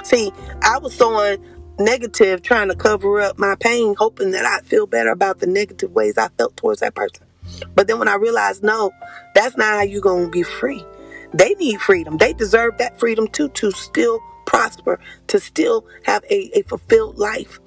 See, 0.04 0.32
I 0.62 0.78
was 0.78 0.94
so 0.94 1.14
on 1.14 1.38
negative, 1.78 2.42
trying 2.42 2.68
to 2.68 2.74
cover 2.74 3.20
up 3.20 3.38
my 3.38 3.54
pain, 3.54 3.94
hoping 3.98 4.32
that 4.32 4.44
I'd 4.44 4.66
feel 4.66 4.86
better 4.86 5.10
about 5.10 5.38
the 5.38 5.46
negative 5.46 5.92
ways 5.92 6.18
I 6.18 6.28
felt 6.38 6.56
towards 6.56 6.80
that 6.80 6.94
person. 6.94 7.26
But 7.74 7.86
then 7.86 7.98
when 7.98 8.08
I 8.08 8.16
realized, 8.16 8.62
no, 8.62 8.90
that's 9.34 9.56
not 9.56 9.74
how 9.74 9.82
you 9.82 10.00
gonna 10.00 10.28
be 10.28 10.42
free. 10.42 10.84
They 11.34 11.54
need 11.54 11.80
freedom. 11.80 12.16
They 12.16 12.32
deserve 12.32 12.78
that 12.78 12.98
freedom 12.98 13.28
too 13.28 13.48
to 13.50 13.70
still 13.70 14.20
prosper, 14.46 14.98
to 15.28 15.38
still 15.38 15.86
have 16.04 16.24
a, 16.30 16.58
a 16.58 16.62
fulfilled 16.62 17.18
life. 17.18 17.60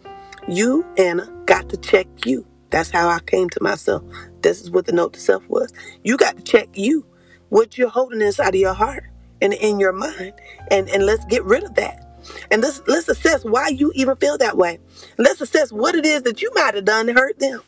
You, 0.47 0.86
Anna, 0.97 1.31
got 1.45 1.69
to 1.69 1.77
check 1.77 2.07
you. 2.25 2.45
That's 2.71 2.89
how 2.89 3.10
I 3.10 3.19
came 3.19 3.49
to 3.51 3.62
myself. 3.62 4.03
This 4.41 4.62
is 4.62 4.71
what 4.71 4.86
the 4.86 4.91
note 4.91 5.13
to 5.13 5.19
self 5.19 5.47
was. 5.47 5.71
You 6.03 6.17
got 6.17 6.38
to 6.38 6.43
check 6.43 6.69
you, 6.73 7.05
what 7.52 7.78
you're 7.78 7.90
holding 7.90 8.22
inside 8.22 8.56
of 8.56 8.62
your 8.62 8.74
heart 8.74 9.04
and 9.42 9.54
in 9.54 9.78
your 9.80 9.92
mind. 9.92 10.34
And, 10.72 10.90
and 10.90 11.06
let's 11.06 11.26
get 11.26 11.44
rid 11.44 11.64
of 11.64 11.76
that. 11.76 12.08
And 12.50 12.62
let's, 12.62 12.82
let's 12.88 13.10
assess 13.10 13.44
why 13.44 13.68
you 13.68 13.92
even 13.94 14.16
feel 14.16 14.38
that 14.38 14.56
way. 14.56 14.80
Let's 15.18 15.42
assess 15.42 15.72
what 15.72 15.94
it 15.94 16.06
is 16.06 16.24
that 16.24 16.42
you 16.42 16.50
might 16.56 16.76
have 16.76 16.86
done 16.86 17.08
to 17.08 17.14
hurt 17.14 17.40
them. 17.40 17.62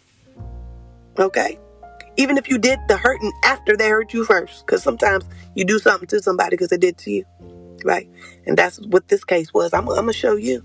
Okay? 1.20 1.60
Even 2.16 2.38
if 2.38 2.48
you 2.48 2.58
did 2.58 2.80
the 2.88 2.96
hurting 2.96 3.34
after 3.44 3.76
they 3.76 3.90
hurt 3.90 4.14
you 4.14 4.24
first. 4.24 4.66
Because 4.66 4.82
sometimes 4.82 5.26
you 5.54 5.66
do 5.66 5.80
something 5.80 6.08
to 6.08 6.22
somebody 6.22 6.52
because 6.52 6.70
they 6.70 6.78
did 6.78 6.98
to 7.00 7.12
you. 7.12 7.26
Right? 7.84 8.10
And 8.46 8.58
that's 8.58 8.80
what 8.80 9.10
this 9.10 9.26
case 9.26 9.54
was. 9.54 9.74
I'm, 9.74 9.90
I'm 9.90 10.08
to 10.08 10.14
show 10.14 10.38
you. 10.38 10.64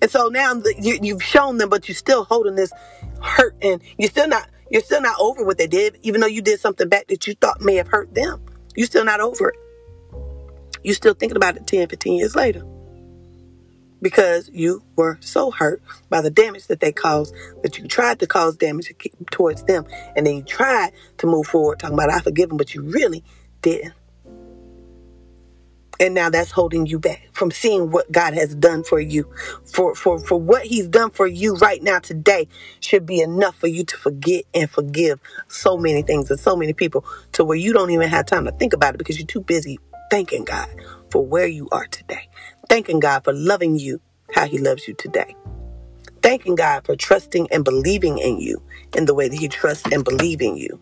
And 0.00 0.10
so 0.10 0.26
now 0.26 0.60
you, 0.80 0.98
you've 1.00 1.22
shown 1.22 1.58
them, 1.58 1.68
but 1.68 1.88
you're 1.88 1.94
still 1.94 2.24
holding 2.24 2.56
this 2.56 2.72
hurt, 3.20 3.54
and 3.62 3.80
you're 3.98 4.10
still 4.10 4.26
not 4.26 4.48
you're 4.72 4.80
still 4.80 5.02
not 5.02 5.20
over 5.20 5.44
what 5.44 5.58
they 5.58 5.66
did, 5.66 5.98
even 6.00 6.22
though 6.22 6.26
you 6.26 6.40
did 6.40 6.58
something 6.58 6.88
back 6.88 7.06
that 7.08 7.26
you 7.26 7.34
thought 7.34 7.60
may 7.60 7.74
have 7.74 7.88
hurt 7.88 8.14
them. 8.14 8.42
You're 8.74 8.86
still 8.86 9.04
not 9.04 9.20
over 9.20 9.50
it. 9.50 9.56
You're 10.82 10.94
still 10.94 11.12
thinking 11.12 11.36
about 11.36 11.56
it 11.56 11.66
10, 11.66 11.88
15 11.88 12.14
years 12.14 12.34
later. 12.34 12.62
Because 14.00 14.48
you 14.50 14.82
were 14.96 15.18
so 15.20 15.50
hurt 15.50 15.82
by 16.08 16.22
the 16.22 16.30
damage 16.30 16.68
that 16.68 16.80
they 16.80 16.90
caused 16.90 17.34
that 17.62 17.76
you 17.76 17.86
tried 17.86 18.18
to 18.20 18.26
cause 18.26 18.56
damage 18.56 18.90
towards 19.30 19.62
them. 19.64 19.84
And 20.16 20.26
then 20.26 20.36
you 20.36 20.42
tried 20.42 20.92
to 21.18 21.26
move 21.26 21.46
forward 21.48 21.78
talking 21.78 21.94
about 21.94 22.10
I 22.10 22.20
forgive 22.20 22.48
them, 22.48 22.56
but 22.56 22.74
you 22.74 22.80
really 22.80 23.22
didn't. 23.60 23.92
And 26.02 26.14
now 26.14 26.30
that's 26.30 26.50
holding 26.50 26.86
you 26.86 26.98
back 26.98 27.28
from 27.30 27.52
seeing 27.52 27.92
what 27.92 28.10
God 28.10 28.34
has 28.34 28.56
done 28.56 28.82
for 28.82 28.98
you. 28.98 29.32
For, 29.72 29.94
for, 29.94 30.18
for 30.18 30.36
what 30.36 30.64
He's 30.64 30.88
done 30.88 31.10
for 31.10 31.28
you 31.28 31.54
right 31.54 31.80
now 31.80 32.00
today 32.00 32.48
should 32.80 33.06
be 33.06 33.20
enough 33.20 33.54
for 33.54 33.68
you 33.68 33.84
to 33.84 33.96
forget 33.96 34.42
and 34.52 34.68
forgive 34.68 35.20
so 35.46 35.76
many 35.76 36.02
things 36.02 36.28
and 36.28 36.40
so 36.40 36.56
many 36.56 36.72
people 36.72 37.04
to 37.34 37.44
where 37.44 37.56
you 37.56 37.72
don't 37.72 37.92
even 37.92 38.08
have 38.08 38.26
time 38.26 38.46
to 38.46 38.50
think 38.50 38.72
about 38.72 38.96
it 38.96 38.98
because 38.98 39.16
you're 39.16 39.28
too 39.28 39.42
busy 39.42 39.78
thanking 40.10 40.44
God 40.44 40.68
for 41.12 41.24
where 41.24 41.46
you 41.46 41.68
are 41.70 41.86
today. 41.86 42.28
Thanking 42.68 42.98
God 42.98 43.22
for 43.22 43.32
loving 43.32 43.78
you 43.78 44.00
how 44.32 44.48
He 44.48 44.58
loves 44.58 44.88
you 44.88 44.94
today. 44.94 45.36
Thanking 46.20 46.56
God 46.56 46.84
for 46.84 46.96
trusting 46.96 47.46
and 47.52 47.64
believing 47.64 48.18
in 48.18 48.40
you 48.40 48.60
in 48.96 49.04
the 49.04 49.14
way 49.14 49.28
that 49.28 49.38
He 49.38 49.46
trusts 49.46 49.86
and 49.92 50.04
believes 50.04 50.42
in 50.42 50.56
you. 50.56 50.80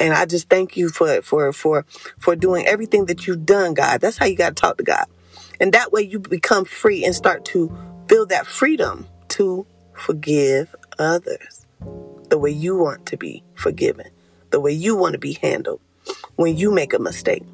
And 0.00 0.14
I 0.14 0.24
just 0.24 0.48
thank 0.48 0.76
you 0.76 0.88
for 0.88 1.20
for 1.22 1.52
for 1.52 1.84
for 2.18 2.34
doing 2.34 2.66
everything 2.66 3.06
that 3.06 3.26
you've 3.26 3.46
done, 3.46 3.74
God. 3.74 4.00
That's 4.00 4.16
how 4.16 4.26
you 4.26 4.36
got 4.36 4.56
to 4.56 4.60
talk 4.60 4.78
to 4.78 4.82
God. 4.82 5.04
And 5.60 5.72
that 5.74 5.92
way 5.92 6.00
you 6.02 6.18
become 6.18 6.64
free 6.64 7.04
and 7.04 7.14
start 7.14 7.44
to 7.46 7.68
build 8.06 8.30
that 8.30 8.46
freedom 8.46 9.06
to 9.28 9.66
forgive 9.92 10.74
others 10.98 11.66
the 12.30 12.38
way 12.38 12.50
you 12.50 12.76
want 12.76 13.06
to 13.06 13.16
be 13.16 13.44
forgiven, 13.54 14.06
the 14.50 14.60
way 14.60 14.72
you 14.72 14.96
want 14.96 15.12
to 15.12 15.18
be 15.18 15.34
handled 15.34 15.80
when 16.36 16.56
you 16.56 16.72
make 16.72 16.94
a 16.94 16.98
mistake. 16.98 17.44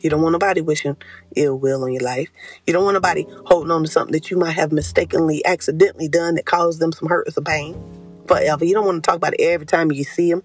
You 0.00 0.10
don't 0.10 0.22
want 0.22 0.32
nobody 0.32 0.60
wishing 0.60 0.96
ill 1.36 1.58
will 1.58 1.84
on 1.84 1.92
your 1.92 2.02
life. 2.02 2.28
You 2.66 2.72
don't 2.72 2.84
want 2.84 2.94
nobody 2.94 3.24
holding 3.46 3.70
on 3.70 3.84
to 3.84 3.88
something 3.90 4.12
that 4.12 4.30
you 4.30 4.36
might 4.36 4.52
have 4.52 4.72
mistakenly, 4.72 5.44
accidentally 5.44 6.08
done 6.08 6.34
that 6.36 6.44
caused 6.46 6.80
them 6.80 6.92
some 6.92 7.08
hurt 7.08 7.28
or 7.28 7.30
some 7.30 7.44
pain 7.44 7.80
forever. 8.26 8.64
You 8.64 8.74
don't 8.74 8.86
want 8.86 9.02
to 9.02 9.08
talk 9.08 9.16
about 9.16 9.34
it 9.34 9.40
every 9.40 9.66
time 9.66 9.92
you 9.92 10.04
see 10.04 10.30
them. 10.30 10.42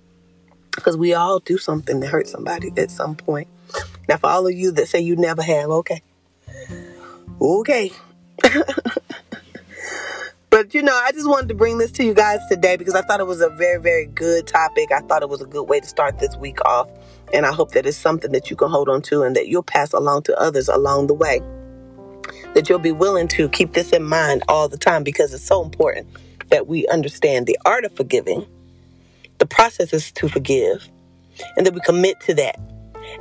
Because 0.77 0.95
we 0.95 1.13
all 1.15 1.39
do 1.39 1.57
something 1.57 1.99
to 2.01 2.07
hurt 2.07 2.27
somebody 2.27 2.71
at 2.77 2.91
some 2.91 3.15
point. 3.15 3.47
Now, 4.07 4.17
for 4.17 4.27
all 4.27 4.45
of 4.47 4.53
you 4.53 4.71
that 4.73 4.87
say 4.87 5.01
you 5.01 5.15
never 5.15 5.41
have, 5.41 5.69
okay. 5.69 6.03
Okay. 7.41 7.91
but 10.51 10.73
you 10.75 10.83
know, 10.83 10.93
I 10.93 11.11
just 11.11 11.27
wanted 11.27 11.49
to 11.49 11.55
bring 11.55 11.79
this 11.79 11.91
to 11.93 12.03
you 12.03 12.13
guys 12.13 12.39
today 12.47 12.77
because 12.77 12.93
I 12.93 13.01
thought 13.01 13.19
it 13.19 13.27
was 13.27 13.41
a 13.41 13.49
very, 13.49 13.81
very 13.81 14.05
good 14.05 14.45
topic. 14.45 14.91
I 14.91 14.99
thought 15.01 15.23
it 15.23 15.29
was 15.29 15.41
a 15.41 15.47
good 15.47 15.63
way 15.63 15.79
to 15.79 15.87
start 15.87 16.19
this 16.19 16.37
week 16.37 16.63
off. 16.63 16.89
And 17.33 17.45
I 17.45 17.51
hope 17.51 17.71
that 17.71 17.87
it's 17.87 17.97
something 17.97 18.31
that 18.31 18.49
you 18.49 18.55
can 18.55 18.69
hold 18.69 18.87
on 18.87 19.01
to 19.03 19.23
and 19.23 19.35
that 19.35 19.47
you'll 19.47 19.63
pass 19.63 19.93
along 19.93 20.23
to 20.23 20.39
others 20.39 20.69
along 20.69 21.07
the 21.07 21.15
way. 21.15 21.41
That 22.53 22.69
you'll 22.69 22.79
be 22.79 22.91
willing 22.91 23.27
to 23.29 23.49
keep 23.49 23.73
this 23.73 23.91
in 23.91 24.03
mind 24.03 24.43
all 24.47 24.69
the 24.69 24.77
time 24.77 25.03
because 25.03 25.33
it's 25.33 25.43
so 25.43 25.63
important 25.63 26.07
that 26.49 26.67
we 26.67 26.87
understand 26.87 27.45
the 27.45 27.57
art 27.65 27.83
of 27.83 27.95
forgiving 27.95 28.45
the 29.39 29.45
process 29.45 29.93
is 29.93 30.11
to 30.13 30.27
forgive 30.27 30.87
and 31.55 31.65
that 31.65 31.73
we 31.73 31.79
commit 31.81 32.19
to 32.21 32.33
that 32.35 32.59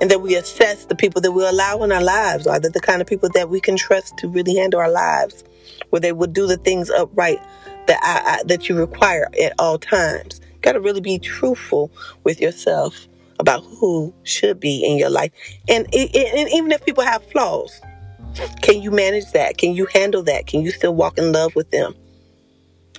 and 0.00 0.10
that 0.10 0.20
we 0.20 0.34
assess 0.34 0.86
the 0.86 0.94
people 0.94 1.20
that 1.20 1.32
we 1.32 1.46
allow 1.46 1.82
in 1.82 1.92
our 1.92 2.02
lives. 2.02 2.46
Are 2.46 2.58
they 2.58 2.68
the 2.68 2.80
kind 2.80 3.00
of 3.00 3.06
people 3.06 3.28
that 3.34 3.48
we 3.48 3.60
can 3.60 3.76
trust 3.76 4.16
to 4.18 4.28
really 4.28 4.54
handle 4.54 4.80
our 4.80 4.90
lives, 4.90 5.44
where 5.90 6.00
they 6.00 6.12
would 6.12 6.32
do 6.32 6.46
the 6.46 6.56
things 6.56 6.90
upright 6.90 7.40
that 7.86 8.00
I, 8.02 8.38
I, 8.40 8.42
that 8.44 8.68
you 8.68 8.76
require 8.76 9.28
at 9.40 9.52
all 9.58 9.78
times? 9.78 10.40
Got 10.62 10.72
to 10.72 10.80
really 10.80 11.00
be 11.00 11.18
truthful 11.18 11.90
with 12.24 12.40
yourself 12.40 13.06
about 13.38 13.62
who 13.64 14.12
should 14.24 14.58
be 14.58 14.84
in 14.84 14.96
your 14.96 15.10
life, 15.10 15.30
and, 15.68 15.84
and 15.94 16.48
even 16.52 16.72
if 16.72 16.84
people 16.84 17.04
have 17.04 17.24
flaws, 17.30 17.80
can 18.62 18.82
you 18.82 18.90
manage 18.90 19.30
that? 19.32 19.58
Can 19.58 19.74
you 19.74 19.86
handle 19.92 20.22
that? 20.24 20.46
Can 20.46 20.62
you 20.62 20.70
still 20.70 20.94
walk 20.94 21.18
in 21.18 21.32
love 21.32 21.54
with 21.54 21.70
them? 21.70 21.94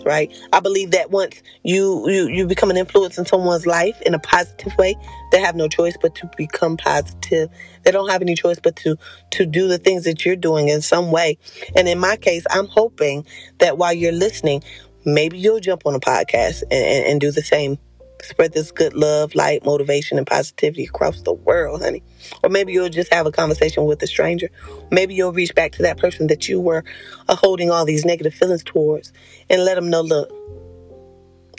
Right? 0.06 0.32
I 0.54 0.60
believe 0.60 0.92
that 0.92 1.12
once 1.12 1.42
you, 1.64 2.10
you, 2.10 2.28
you 2.28 2.48
become 2.48 2.70
an 2.70 2.78
influence 2.78 3.18
in 3.18 3.26
someone's 3.26 3.66
life 3.66 4.02
in 4.02 4.14
a 4.14 4.20
positive 4.20 4.76
way, 4.78 4.96
they 5.32 5.40
have 5.40 5.56
no 5.56 5.68
choice 5.68 5.98
but 6.02 6.16
to 6.16 6.30
become 6.38 6.78
positive. 6.78 7.50
They 7.84 7.92
don't 7.92 8.10
have 8.10 8.22
any 8.22 8.36
choice 8.36 8.60
but 8.62 8.76
to, 8.78 8.98
to 9.32 9.46
do 9.46 9.68
the 9.68 9.78
things 9.78 10.04
that 10.06 10.26
you're 10.26 10.36
doing 10.36 10.70
in 10.70 10.82
some 10.82 11.12
way. 11.12 11.38
And 11.76 11.88
in 11.88 12.00
my 12.00 12.18
case, 12.18 12.46
I'm 12.50 12.68
hoping 12.68 13.26
that 13.60 13.78
while 13.78 13.94
you're 13.94 14.12
listening, 14.12 14.64
maybe 15.06 15.38
you'll 15.38 15.60
jump 15.60 15.86
on 15.86 15.96
a 15.96 16.00
podcast 16.00 16.64
and, 16.64 16.74
and, 16.74 17.06
and 17.06 17.22
do 17.22 17.32
the 17.32 17.42
same 17.42 17.80
spread 18.22 18.54
this 18.54 18.72
good 18.72 18.94
love, 18.94 19.36
light, 19.36 19.66
motivation, 19.66 20.18
and 20.18 20.26
positivity 20.26 20.86
across 20.86 21.22
the 21.22 21.34
world, 21.34 21.82
honey. 21.82 22.04
Or 22.44 22.50
maybe 22.50 22.74
you'll 22.74 22.90
just 22.90 23.14
have 23.14 23.26
a 23.26 23.32
conversation 23.32 23.86
with 23.86 24.02
a 24.02 24.08
stranger. 24.08 24.50
Maybe 24.92 25.14
you'll 25.14 25.34
reach 25.34 25.54
back 25.56 25.74
to 25.74 25.84
that 25.84 25.98
person 25.98 26.28
that 26.28 26.48
you 26.48 26.60
were 26.60 26.84
uh, 27.28 27.36
holding 27.36 27.72
all 27.72 27.86
these 27.86 28.06
negative 28.06 28.34
feelings 28.34 28.64
towards 28.64 29.14
and 29.50 29.64
let 29.64 29.76
them 29.76 29.90
know, 29.90 30.02
look, 30.02 30.30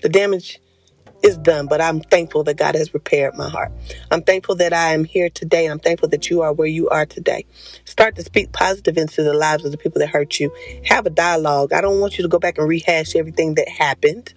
the 0.02 0.08
damage 0.08 0.60
is 1.22 1.36
done, 1.38 1.66
but 1.66 1.80
I'm 1.80 2.00
thankful 2.00 2.44
that 2.44 2.56
God 2.56 2.74
has 2.74 2.94
repaired 2.94 3.34
my 3.34 3.48
heart. 3.48 3.72
I'm 4.10 4.22
thankful 4.22 4.54
that 4.56 4.72
I 4.72 4.92
am 4.92 5.04
here 5.04 5.28
today. 5.28 5.66
I'm 5.66 5.78
thankful 5.78 6.08
that 6.10 6.30
you 6.30 6.42
are 6.42 6.52
where 6.52 6.68
you 6.68 6.88
are 6.90 7.06
today. 7.06 7.44
Start 7.84 8.16
to 8.16 8.22
speak 8.22 8.52
positive 8.52 8.96
into 8.96 9.22
the 9.22 9.34
lives 9.34 9.64
of 9.64 9.72
the 9.72 9.78
people 9.78 9.98
that 10.00 10.08
hurt 10.08 10.38
you. 10.38 10.54
Have 10.84 11.06
a 11.06 11.10
dialogue. 11.10 11.72
I 11.72 11.80
don't 11.80 12.00
want 12.00 12.18
you 12.18 12.22
to 12.22 12.28
go 12.28 12.38
back 12.38 12.58
and 12.58 12.68
rehash 12.68 13.16
everything 13.16 13.54
that 13.54 13.68
happened. 13.68 14.32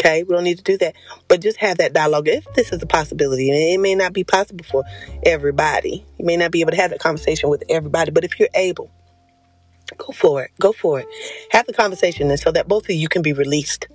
Okay, 0.00 0.22
we 0.24 0.34
don't 0.34 0.44
need 0.44 0.58
to 0.58 0.64
do 0.64 0.76
that. 0.78 0.94
But 1.28 1.40
just 1.40 1.58
have 1.58 1.78
that 1.78 1.92
dialogue. 1.92 2.28
If 2.28 2.52
this 2.54 2.72
is 2.72 2.82
a 2.82 2.86
possibility, 2.86 3.50
and 3.50 3.58
it 3.58 3.80
may 3.80 3.94
not 3.94 4.12
be 4.12 4.24
possible 4.24 4.64
for 4.64 4.84
everybody, 5.24 6.04
you 6.18 6.24
may 6.24 6.36
not 6.36 6.50
be 6.50 6.60
able 6.60 6.72
to 6.72 6.76
have 6.76 6.90
that 6.90 7.00
conversation 7.00 7.48
with 7.48 7.62
everybody, 7.68 8.10
but 8.10 8.24
if 8.24 8.38
you're 8.38 8.48
able, 8.54 8.90
go 9.96 10.12
for 10.12 10.42
it. 10.42 10.50
Go 10.58 10.72
for 10.72 11.00
it. 11.00 11.06
Have 11.50 11.66
the 11.66 11.72
conversation 11.72 12.30
and 12.30 12.40
so 12.40 12.50
that 12.52 12.68
both 12.68 12.84
of 12.84 12.96
you 12.96 13.08
can 13.08 13.22
be 13.22 13.32
released. 13.32 13.88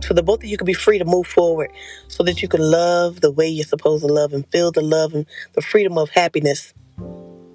So 0.00 0.14
that 0.14 0.22
both 0.22 0.42
of 0.42 0.48
you 0.48 0.56
can 0.56 0.66
be 0.66 0.72
free 0.72 0.98
to 0.98 1.04
move 1.04 1.26
forward 1.26 1.70
so 2.08 2.22
that 2.24 2.42
you 2.42 2.48
can 2.48 2.60
love 2.60 3.20
the 3.20 3.30
way 3.30 3.48
you're 3.48 3.64
supposed 3.64 4.04
to 4.06 4.12
love 4.12 4.32
and 4.32 4.46
feel 4.52 4.72
the 4.72 4.82
love 4.82 5.14
and 5.14 5.26
the 5.54 5.62
freedom 5.62 5.98
of 5.98 6.10
happiness 6.10 6.72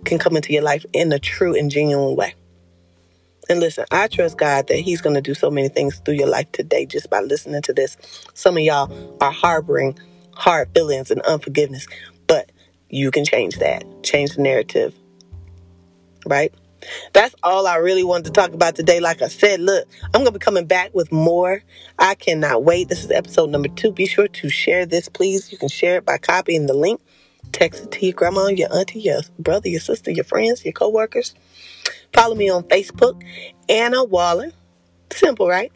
can 0.04 0.20
come 0.20 0.36
into 0.36 0.54
your 0.54 0.62
life 0.62 0.86
in 0.94 1.12
a 1.12 1.20
true 1.20 1.58
and 1.58 1.72
genuine 1.72 2.16
way. 2.16 2.36
And 3.50 3.60
listen, 3.60 3.86
I 3.92 4.08
trust 4.08 4.38
God 4.38 4.68
that 4.68 4.78
He's 4.78 5.02
going 5.02 5.16
to 5.16 5.22
do 5.22 5.34
so 5.34 5.52
many 5.52 5.70
things 5.70 6.00
through 6.00 6.16
your 6.16 6.28
life 6.28 6.52
today 6.52 6.86
just 6.86 7.10
by 7.10 7.22
listening 7.22 7.62
to 7.64 7.74
this. 7.74 7.98
Some 8.34 8.58
of 8.58 8.64
y'all 8.64 9.18
are 9.22 9.32
harboring 9.32 9.98
hard 10.34 10.70
feelings 10.74 11.12
and 11.12 11.22
unforgiveness, 11.22 11.88
but 12.28 12.52
you 12.90 13.12
can 13.12 13.26
change 13.26 13.58
that. 13.60 13.84
Change 14.04 14.36
the 14.36 14.42
narrative. 14.42 14.96
Right? 16.26 16.54
That's 17.14 17.36
all 17.44 17.68
I 17.68 17.78
really 17.78 18.04
wanted 18.04 18.26
to 18.26 18.32
talk 18.32 18.54
about 18.54 18.76
today. 18.76 19.00
Like 19.00 19.22
I 19.22 19.28
said, 19.28 19.60
look, 19.60 19.88
I'm 20.06 20.22
going 20.22 20.26
to 20.26 20.32
be 20.32 20.40
coming 20.40 20.66
back 20.66 20.94
with 20.94 21.12
more. 21.12 21.64
I 21.98 22.16
cannot 22.16 22.64
wait. 22.64 22.90
This 22.90 23.04
is 23.04 23.12
episode 23.12 23.50
number 23.50 23.70
two. 23.70 23.92
Be 23.92 24.06
sure 24.06 24.28
to 24.28 24.50
share 24.50 24.86
this, 24.86 25.10
please. 25.10 25.52
You 25.52 25.58
can 25.58 25.70
share 25.70 25.98
it 25.98 26.06
by 26.06 26.18
copying 26.18 26.68
the 26.68 26.74
link. 26.74 27.02
Text 27.52 27.84
it 27.84 27.92
to 27.92 28.06
your 28.06 28.14
grandma, 28.14 28.48
your 28.48 28.74
auntie, 28.76 29.00
your 29.00 29.22
brother, 29.40 29.70
your 29.70 29.80
sister, 29.80 30.12
your 30.12 30.26
friends, 30.26 30.66
your 30.66 30.74
coworkers. 30.74 31.34
Follow 32.16 32.36
me 32.36 32.50
on 32.50 32.64
Facebook, 32.64 33.22
Anna 33.68 34.04
Waller. 34.04 34.52
Simple, 35.12 35.48
right? 35.48 35.72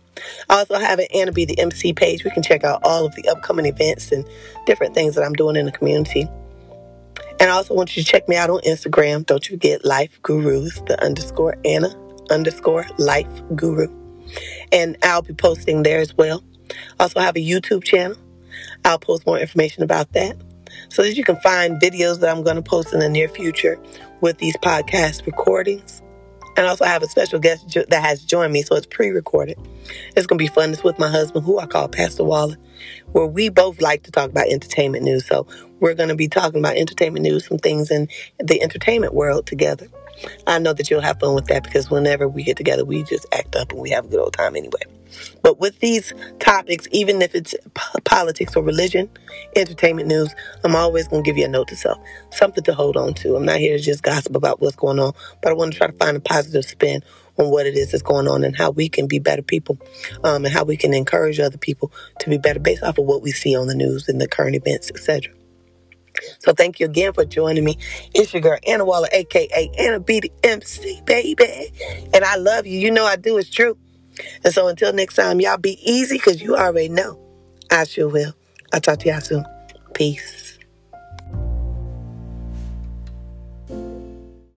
I 0.50 0.60
also 0.60 0.80
have 0.80 1.00
an 1.00 1.08
Anna 1.14 1.32
B 1.32 1.46
the 1.46 1.60
MC 1.60 1.94
page. 1.94 2.24
We 2.24 2.32
can 2.32 2.44
check 2.44 2.64
out 2.64 2.82
all 2.84 3.06
of 3.06 3.14
the 3.16 3.28
upcoming 3.28 3.66
events 3.66 4.12
and 4.12 4.28
different 4.66 4.96
things 4.96 5.16
that 5.16 5.24
I'm 5.24 5.34
doing 5.34 5.56
in 5.56 5.66
the 5.66 5.72
community. 5.72 6.28
And 7.40 7.50
I 7.50 7.54
also 7.54 7.74
want 7.74 7.96
you 7.96 8.04
to 8.04 8.10
check 8.10 8.28
me 8.28 8.36
out 8.36 8.50
on 8.50 8.62
Instagram. 8.62 9.26
Don't 9.26 9.48
you 9.50 9.56
forget 9.56 9.86
Life 9.86 10.22
Gurus, 10.24 10.86
the 10.88 11.02
underscore 11.04 11.58
Anna 11.64 11.94
underscore 12.30 12.86
Life 12.98 13.42
Guru. 13.56 13.88
And 14.72 14.98
I'll 15.04 15.22
be 15.22 15.34
posting 15.34 15.84
there 15.84 16.00
as 16.00 16.16
well. 16.16 16.44
Also 17.00 17.20
have 17.20 17.36
a 17.36 17.40
YouTube 17.40 17.84
channel. 17.84 18.18
I'll 18.86 19.00
post 19.00 19.26
more 19.26 19.40
information 19.40 19.84
about 19.84 20.14
that 20.14 20.38
so 20.90 21.02
that 21.02 21.16
you 21.16 21.24
can 21.24 21.38
find 21.38 21.82
videos 21.82 22.20
that 22.20 22.30
I'm 22.30 22.44
going 22.44 22.56
to 22.56 22.62
post 22.62 22.94
in 22.94 23.00
the 23.00 23.10
near 23.10 23.28
future 23.28 23.80
with 24.22 24.38
these 24.38 24.56
podcast 24.58 25.26
recordings. 25.26 26.02
And 26.60 26.68
also 26.68 26.84
I 26.84 26.90
have 26.90 27.04
a 27.04 27.08
special 27.08 27.40
guest 27.40 27.74
that 27.88 28.04
has 28.04 28.22
joined 28.26 28.52
me, 28.52 28.64
so 28.64 28.76
it's 28.76 28.86
pre-recorded. 28.86 29.58
It's 30.18 30.28
going 30.28 30.38
to 30.38 30.44
be 30.44 30.48
fun. 30.48 30.72
It's 30.72 30.84
with 30.84 31.00
my 31.00 31.08
husband, 31.08 31.46
who 31.46 31.58
I 31.58 31.66
call 31.66 31.88
Pastor 31.88 32.26
Waller, 32.26 32.58
where 33.14 33.26
we 33.26 33.48
both 33.48 33.80
like 33.80 34.04
to 34.04 34.12
talk 34.12 34.30
about 34.30 34.50
entertainment 34.50 35.06
news. 35.06 35.26
So 35.26 35.48
we're 35.80 35.94
going 35.94 36.10
to 36.10 36.16
be 36.16 36.28
talking 36.28 36.60
about 36.60 36.76
entertainment 36.76 37.24
news, 37.24 37.48
some 37.48 37.60
things 37.60 37.90
in 37.90 38.10
the 38.40 38.62
entertainment 38.62 39.14
world 39.14 39.46
together. 39.46 39.88
I 40.48 40.60
know 40.60 40.74
that 40.74 40.90
you'll 40.90 41.00
have 41.00 41.22
fun 41.22 41.34
with 41.34 41.46
that 41.46 41.64
because 41.64 41.90
whenever 41.90 42.28
we 42.28 42.44
get 42.44 42.58
together, 42.58 42.84
we 42.84 43.04
just 43.04 43.26
act 43.32 43.56
up 43.56 43.72
and 43.72 43.80
we 43.80 43.92
have 43.92 44.04
a 44.04 44.08
good 44.10 44.20
old 44.20 44.34
time 44.34 44.58
anyway. 44.58 44.82
But 45.42 45.60
with 45.60 45.80
these 45.80 46.14
topics, 46.40 46.88
even 46.92 47.22
if 47.22 47.36
it's 47.36 47.56
politics 48.06 48.56
or 48.56 48.64
religion, 48.64 49.10
entertainment 49.56 50.08
news, 50.08 50.34
I'm 50.64 50.76
always 50.76 51.08
going 51.08 51.24
to 51.24 51.28
give 51.30 51.38
you 51.38 51.46
a 51.46 51.50
note 51.50 51.70
to 51.70 51.76
self, 51.76 52.00
something 52.32 52.64
to 52.66 52.74
hold 52.74 52.98
on 52.98 53.14
to. 53.16 53.36
I'm 53.36 53.46
not 53.46 53.58
here 53.58 53.78
to 53.78 53.84
just 53.84 54.04
gossip 54.04 54.36
about 54.36 54.62
what's 54.62 54.76
going 54.76 55.00
on, 55.00 55.14
but 55.42 55.52
I 55.52 55.54
want 55.54 55.74
to 55.74 55.78
try 55.78 55.88
to 55.88 55.94
find 55.94 56.18
a 56.18 56.22
positive 56.22 56.66
spin 56.66 57.04
on 57.38 57.50
what 57.50 57.66
it 57.66 57.76
is 57.76 57.92
that's 57.92 58.04
going 58.04 58.28
on 58.28 58.44
and 58.44 58.56
how 58.56 58.72
we 58.72 58.90
can 58.90 59.08
be 59.08 59.20
better 59.20 59.42
people 59.42 59.78
um, 60.24 60.46
and 60.46 60.54
how 60.54 60.64
we 60.64 60.78
can 60.78 60.94
encourage 60.94 61.40
other 61.40 61.58
people 61.58 61.92
to 62.20 62.30
be 62.30 62.38
better 62.38 62.60
based 62.60 62.84
off 62.84 62.98
of 62.98 63.06
what 63.06 63.22
we 63.22 63.32
see 63.32 63.56
on 63.56 63.68
the 63.68 63.76
news 63.76 64.10
and 64.10 64.20
the 64.20 64.28
current 64.28 64.56
events, 64.56 64.92
etc. 64.92 65.34
So 66.40 66.54
thank 66.54 66.80
you 66.80 66.86
again 66.86 67.14
for 67.14 67.26
joining 67.26 67.64
me. 67.64 67.78
It's 68.14 68.34
your 68.34 68.42
girl 68.42 68.58
Anna 68.68 68.86
Waller, 68.86 69.08
aka 69.12 69.72
Anna 69.78 70.00
B 70.00 70.20
the 70.20 70.32
MC, 70.44 71.02
baby. 71.06 71.72
And 72.14 72.24
I 72.24 72.36
love 72.36 72.68
you. 72.68 72.80
You 72.80 72.92
know 72.92 73.06
I 73.06 73.16
do. 73.16 73.38
It's 73.38 73.50
true. 73.50 73.78
And 74.44 74.54
so 74.54 74.68
until 74.68 74.94
next 74.94 75.16
time, 75.16 75.40
y'all 75.42 75.58
be 75.58 75.80
easy 75.90 76.18
because 76.18 76.42
you 76.42 76.56
already 76.56 76.90
know 76.90 77.20
I 77.72 77.84
sure 77.86 78.10
will. 78.10 78.34
I'll 78.74 78.82
talk 78.82 79.00
to 79.00 79.10
y'all 79.10 79.22
soon. 79.22 79.46
Peace. 79.94 80.49